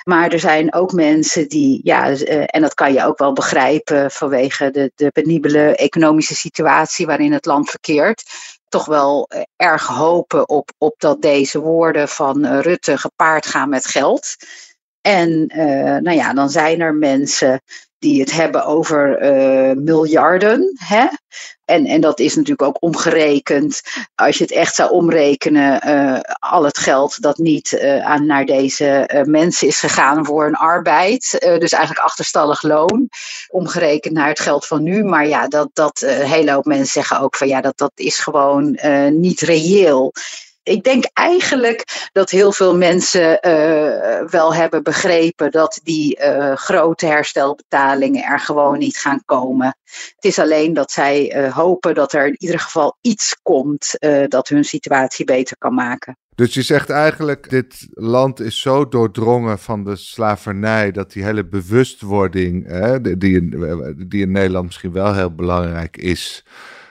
Maar 0.09 0.33
er 0.33 0.39
zijn 0.39 0.75
ook 0.75 0.93
mensen 0.93 1.49
die, 1.49 1.81
ja, 1.83 2.11
en 2.47 2.61
dat 2.63 2.75
kan 2.75 2.93
je 2.93 3.05
ook 3.05 3.19
wel 3.19 3.33
begrijpen 3.33 4.11
vanwege 4.11 4.71
de, 4.71 4.93
de 4.95 5.11
penibele 5.11 5.77
economische 5.77 6.35
situatie 6.35 7.07
waarin 7.07 7.33
het 7.33 7.47
land 7.47 7.71
verkeert 7.71 8.25
toch 8.69 8.85
wel 8.85 9.31
erg 9.57 9.87
hopen 9.87 10.49
op, 10.49 10.71
op 10.79 10.95
dat 10.99 11.23
deze 11.23 11.61
woorden 11.61 12.09
van 12.09 12.47
Rutte 12.47 12.99
gepaard 12.99 13.47
gaan 13.47 13.69
met 13.69 13.87
geld. 13.87 14.37
En 15.01 15.47
nou 16.03 16.13
ja, 16.13 16.33
dan 16.33 16.51
zijn 16.51 16.81
er 16.81 16.95
mensen 16.95 17.61
die 17.99 18.21
het 18.21 18.33
hebben 18.33 18.65
over 18.65 19.23
uh, 19.23 19.77
miljarden. 19.77 20.73
Hè? 20.85 21.07
En, 21.65 21.87
en 21.87 22.01
dat 22.01 22.19
is 22.19 22.35
natuurlijk 22.35 22.63
ook 22.63 22.83
omgerekend. 22.83 23.81
Als 24.15 24.37
je 24.39 24.45
het 24.45 24.53
echt 24.53 24.75
zou 24.75 24.91
omrekenen, 24.91 25.89
uh, 25.89 26.21
al 26.39 26.65
het 26.65 26.79
geld 26.79 27.23
dat 27.23 27.39
niet 27.39 27.73
uh, 27.73 28.07
aan, 28.07 28.27
naar 28.27 28.45
deze 28.45 29.23
mensen 29.25 29.69
is 29.69 29.79
gegaan 29.79 30.25
voor 30.25 30.45
hun 30.45 30.55
arbeid. 30.55 31.37
dus 31.41 31.73
eigenlijk 31.73 32.05
achterstallig 32.05 32.63
loon. 32.63 33.09
Omgerekend 33.49 34.15
naar 34.15 34.29
het 34.29 34.41
geld 34.41 34.67
van 34.67 34.83
nu. 34.83 35.05
Maar 35.05 35.27
ja, 35.27 35.49
dat, 35.49 35.69
dat 35.73 36.01
een 36.01 36.27
hele 36.27 36.51
hoop 36.51 36.65
mensen 36.65 36.93
zeggen 37.03 37.21
ook 37.21 37.37
van 37.37 37.49
ja, 37.49 37.61
dat, 37.61 37.79
dat 37.79 37.93
is 37.95 38.19
gewoon 38.19 38.79
niet 39.11 39.41
reëel 39.41 40.13
ik 40.69 40.83
denk 40.83 41.05
eigenlijk 41.13 42.09
dat 42.13 42.31
heel 42.31 42.53
veel 42.53 42.77
mensen 42.77 43.39
uh, 43.49 44.31
wel 44.31 44.55
hebben 44.55 44.83
begrepen 44.83 45.51
dat 45.51 45.81
die 45.83 46.21
uh, 46.21 46.57
grote 46.57 47.07
herstelbetalingen 47.07 48.25
er 48.25 48.41
gewoon 48.41 48.79
niet 48.79 48.97
gaan 48.97 49.23
komen. 49.25 49.77
Het 50.15 50.25
is 50.25 50.39
alleen 50.39 50.75
dat 50.75 50.91
zij 50.91 51.37
uh, 51.37 51.55
hopen 51.55 51.95
dat 51.95 52.13
er 52.13 52.27
in 52.27 52.37
ieder 52.39 52.59
geval 52.59 52.97
iets 53.01 53.37
komt 53.43 53.97
dat 54.29 54.49
hun 54.49 54.65
situatie 54.65 55.25
beter 55.25 55.57
kan 55.59 55.75
maken. 55.75 56.17
Dus 56.35 56.55
je 56.55 56.63
zegt 56.63 56.91
eigenlijk, 56.91 57.51
dit 57.51 57.87
land 57.91 58.41
is 58.41 58.61
zo 58.61 58.89
doordrongen 58.89 59.59
van 59.59 59.85
de 59.85 59.97
slavernij 59.97 60.91
dat 60.91 61.13
die 61.13 61.25
hele 61.25 61.47
bewustwording, 61.47 62.67
die, 63.19 63.35
in, 63.35 64.05
die 64.09 64.23
in 64.23 64.33
Nederland 64.33 64.65
misschien 64.65 64.93
wel 64.93 65.15
heel 65.15 65.35
belangrijk 65.35 65.97
is, 65.97 66.45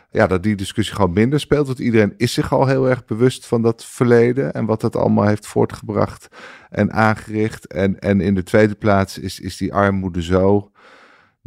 ja, 0.10 0.28
dat 0.28 0.44
die 0.44 0.56
discussie 0.56 0.96
gewoon 0.96 1.14
minder 1.14 1.40
speelt. 1.40 1.68
Want 1.68 1.80
iedereen 1.80 2.14
is 2.18 2.34
zich 2.34 2.54
al 2.54 2.68
heel 2.68 2.90
erg 2.90 3.06
bewust 3.06 3.46
van 3.46 3.62
dat 3.62 3.86
verleden 3.86 4.54
en 4.54 4.66
wat 4.66 4.82
dat 4.82 4.96
allemaal 4.96 5.28
heeft 5.28 5.48
voortgebracht 5.48 6.28
en 6.70 6.92
aangericht. 6.92 7.68
En, 7.68 8.00
en 8.00 8.22
in 8.22 8.36
de 8.36 8.44
tweede 8.44 8.76
plaats 8.76 9.18
is, 9.18 9.40
is 9.40 9.58
die 9.58 9.74
armoede 9.74 10.24
zo 10.24 10.72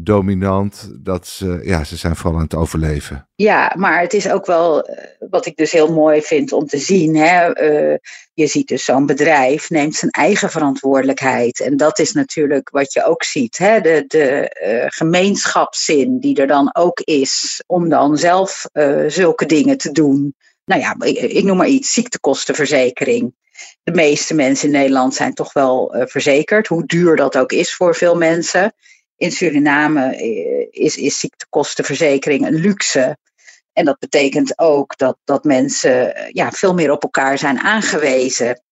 dominant 0.05 0.91
dat 0.99 1.27
ze, 1.27 1.61
ja, 1.63 1.85
ze 1.85 1.97
zijn 1.97 2.17
vooral 2.17 2.37
aan 2.37 2.45
het 2.45 2.55
overleven. 2.55 3.29
Ja, 3.35 3.75
maar 3.77 4.01
het 4.01 4.13
is 4.13 4.31
ook 4.31 4.47
wel 4.47 4.83
eh, 4.83 5.29
wat 5.31 5.47
ik 5.47 5.57
dus 5.57 5.73
heel 5.73 5.93
mooi 5.93 6.23
vind 6.23 6.53
om 6.53 6.67
te 6.67 6.79
zien. 6.79 7.17
Hè? 7.17 7.63
Uh, 7.63 7.97
je 8.35 8.47
ziet 8.47 8.69
dus 8.69 8.85
zo'n 8.85 9.07
bedrijf 9.07 9.71
neemt 9.71 9.95
zijn 9.95 10.11
eigen 10.11 10.51
verantwoordelijkheid. 10.51 11.61
En 11.61 11.77
dat 11.77 11.99
is 11.99 12.13
natuurlijk 12.13 12.71
wat 12.71 12.93
je 12.93 13.05
ook 13.05 13.25
ziet. 13.25 13.59
Hè? 13.59 13.81
De, 13.81 14.05
de 14.07 14.57
uh, 14.67 14.85
gemeenschapszin 14.89 16.19
die 16.19 16.41
er 16.41 16.47
dan 16.47 16.71
ook 16.73 17.01
is 17.01 17.63
om 17.67 17.89
dan 17.89 18.17
zelf 18.17 18.67
zulke 19.07 19.47
dingen 19.47 19.79
te 19.79 19.93
doen. 19.93 20.35
Nou 20.65 20.81
ja, 20.81 20.97
ik, 20.99 21.45
noem 21.45 21.57
maar 21.57 21.69
iets, 21.69 21.93
ziektekostenverzekering 21.93 23.35
de 23.83 23.93
meeste 23.93 24.35
mensen 24.35 24.67
in 24.67 24.75
Nederland 24.75 25.15
zijn 25.15 25.35
toch 25.35 25.53
wel 25.53 25.95
verzekerd, 25.99 26.67
hoe 26.67 26.87
duur 26.87 27.17
dat 27.17 27.39
ook 27.39 27.53
is 27.53 27.75
voor 27.75 27.95
veel 27.95 28.17
mensen. 28.17 28.75
In 29.21 29.33
Suriname 29.33 30.17
eh, 30.17 30.67
is, 30.71 30.97
is 30.97 31.19
ziektekostenverzekering 31.19 32.47
een 32.47 32.55
luxe. 32.55 33.17
En 33.73 33.85
dat 33.85 33.99
betekent 33.99 34.59
ook 34.59 34.97
dat, 34.97 35.17
dat 35.25 35.45
mensen 35.45 36.15
eh, 36.15 36.31
ja, 36.33 36.51
veel 36.51 36.75
meer 36.75 36.91
op 36.91 37.03
elkaar 37.03 37.39
zijn 37.39 37.59
aangewezen. 37.59 38.63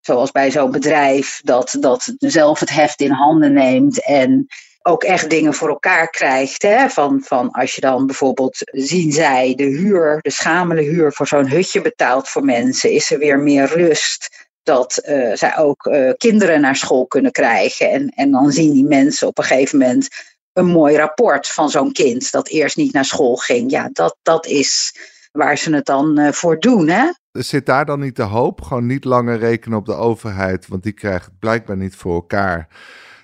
Zoals 0.00 0.30
bij 0.30 0.50
zo'n 0.50 0.70
bedrijf 0.70 1.40
dat, 1.44 1.76
dat 1.80 2.14
zelf 2.18 2.60
het 2.60 2.70
heft 2.70 3.00
in 3.00 3.10
handen 3.10 3.52
neemt 3.52 4.04
en 4.04 4.46
ook 4.82 5.04
echt 5.04 5.30
dingen 5.30 5.54
voor 5.54 5.68
elkaar 5.68 6.10
krijgt. 6.10 6.62
Hè? 6.62 6.88
Van, 6.88 7.22
van 7.24 7.50
als 7.50 7.74
je 7.74 7.80
dan 7.80 8.06
bijvoorbeeld 8.06 8.58
zien 8.62 9.12
zij 9.12 9.54
de 9.54 9.64
huur, 9.64 10.18
de 10.20 10.30
schamele 10.30 10.82
huur 10.82 11.12
voor 11.12 11.26
zo'n 11.26 11.48
hutje 11.48 11.80
betaalt 11.80 12.28
voor 12.28 12.44
mensen, 12.44 12.90
is 12.90 13.10
er 13.10 13.18
weer 13.18 13.38
meer 13.38 13.66
rust 13.66 14.45
dat 14.66 15.02
uh, 15.08 15.34
zij 15.34 15.56
ook 15.56 15.86
uh, 15.86 16.10
kinderen 16.16 16.60
naar 16.60 16.76
school 16.76 17.06
kunnen 17.06 17.32
krijgen. 17.32 17.90
En, 17.90 18.08
en 18.08 18.30
dan 18.30 18.52
zien 18.52 18.72
die 18.72 18.84
mensen 18.84 19.28
op 19.28 19.38
een 19.38 19.44
gegeven 19.44 19.78
moment 19.78 20.08
een 20.52 20.66
mooi 20.66 20.96
rapport 20.96 21.48
van 21.48 21.70
zo'n 21.70 21.92
kind 21.92 22.32
dat 22.32 22.48
eerst 22.48 22.76
niet 22.76 22.92
naar 22.92 23.04
school 23.04 23.36
ging. 23.36 23.70
Ja, 23.70 23.88
dat, 23.92 24.16
dat 24.22 24.46
is 24.46 24.96
waar 25.32 25.58
ze 25.58 25.74
het 25.74 25.86
dan 25.86 26.20
uh, 26.20 26.32
voor 26.32 26.60
doen. 26.60 26.88
Hè? 26.88 27.04
Zit 27.32 27.66
daar 27.66 27.84
dan 27.84 28.00
niet 28.00 28.16
de 28.16 28.22
hoop? 28.22 28.62
Gewoon 28.62 28.86
niet 28.86 29.04
langer 29.04 29.38
rekenen 29.38 29.78
op 29.78 29.86
de 29.86 29.94
overheid, 29.94 30.68
want 30.68 30.82
die 30.82 30.92
krijgt 30.92 31.24
het 31.24 31.38
blijkbaar 31.38 31.76
niet 31.76 31.96
voor 31.96 32.14
elkaar. 32.14 32.68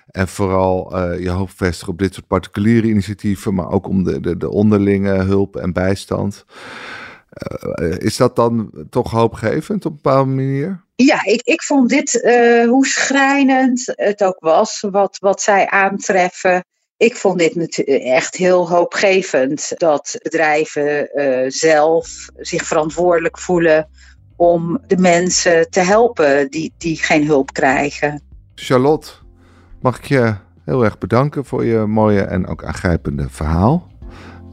En 0.07 0.27
vooral 0.27 1.05
je 1.13 1.29
hoop 1.29 1.49
vestigen 1.55 1.93
op 1.93 1.99
dit 1.99 2.13
soort 2.13 2.27
particuliere 2.27 2.87
initiatieven, 2.87 3.53
maar 3.53 3.69
ook 3.69 3.87
om 3.87 4.03
de, 4.03 4.19
de, 4.19 4.37
de 4.37 4.49
onderlinge 4.49 5.23
hulp 5.23 5.55
en 5.55 5.73
bijstand. 5.73 6.45
Is 7.97 8.17
dat 8.17 8.35
dan 8.35 8.71
toch 8.89 9.11
hoopgevend 9.11 9.85
op 9.85 9.91
een 9.91 9.99
bepaalde 10.01 10.29
manier? 10.29 10.83
ja, 10.95 11.23
ik, 11.25 11.41
ik 11.41 11.63
vond 11.63 11.89
dit, 11.89 12.13
uh, 12.13 12.67
hoe 12.67 12.87
schrijnend 12.87 13.83
het 13.95 14.23
ook 14.23 14.39
was, 14.39 14.85
wat, 14.91 15.17
wat 15.19 15.41
zij 15.41 15.69
aantreffen. 15.69 16.65
Ik 16.97 17.15
vond 17.15 17.39
dit 17.39 17.83
echt 18.03 18.35
heel 18.35 18.69
hoopgevend 18.69 19.71
dat 19.77 20.15
bedrijven 20.21 21.09
uh, 21.13 21.49
zelf 21.49 22.29
zich 22.35 22.65
verantwoordelijk 22.65 23.39
voelen 23.39 23.89
om 24.35 24.81
de 24.87 24.97
mensen 24.97 25.69
te 25.69 25.79
helpen 25.79 26.49
die, 26.49 26.73
die 26.77 26.97
geen 26.97 27.25
hulp 27.25 27.53
krijgen. 27.53 28.21
Charlotte, 28.55 29.11
mag 29.81 29.97
ik 29.97 30.05
je 30.05 30.35
heel 30.65 30.83
erg 30.83 30.97
bedanken 30.97 31.45
voor 31.45 31.65
je 31.65 31.77
mooie 31.77 32.21
en 32.21 32.47
ook 32.47 32.63
aangrijpende 32.63 33.29
verhaal. 33.29 33.91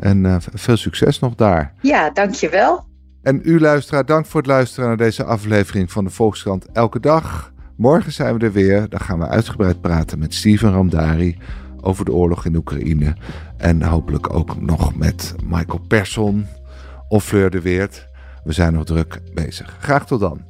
En 0.01 0.25
uh, 0.25 0.37
veel 0.39 0.77
succes 0.77 1.19
nog 1.19 1.35
daar. 1.35 1.73
Ja, 1.81 2.11
dankjewel. 2.11 2.85
En 3.23 3.41
u 3.45 3.61
luisteraar, 3.61 4.07
dank 4.07 4.27
voor 4.27 4.41
het 4.41 4.51
luisteren 4.51 4.89
naar 4.89 4.97
deze 4.97 5.25
aflevering 5.25 5.93
van 5.93 6.05
de 6.05 6.11
Volkskrant 6.11 6.67
Elke 6.73 7.01
Dag. 7.01 7.53
Morgen 7.77 8.13
zijn 8.13 8.39
we 8.39 8.45
er 8.45 8.53
weer. 8.53 8.89
Dan 8.89 9.01
gaan 9.01 9.19
we 9.19 9.29
uitgebreid 9.29 9.81
praten 9.81 10.19
met 10.19 10.35
Steven 10.35 10.73
Ramdari 10.73 11.39
over 11.81 12.05
de 12.05 12.13
oorlog 12.13 12.45
in 12.45 12.57
Oekraïne. 12.57 13.17
En 13.57 13.83
hopelijk 13.83 14.35
ook 14.35 14.61
nog 14.61 14.95
met 14.97 15.35
Michael 15.45 15.81
Persson 15.89 16.47
of 17.09 17.25
Fleur 17.25 17.51
de 17.51 17.61
Weert. 17.61 18.09
We 18.45 18.53
zijn 18.53 18.73
nog 18.73 18.85
druk 18.85 19.21
bezig. 19.35 19.77
Graag 19.81 20.07
tot 20.07 20.21
dan. 20.21 20.50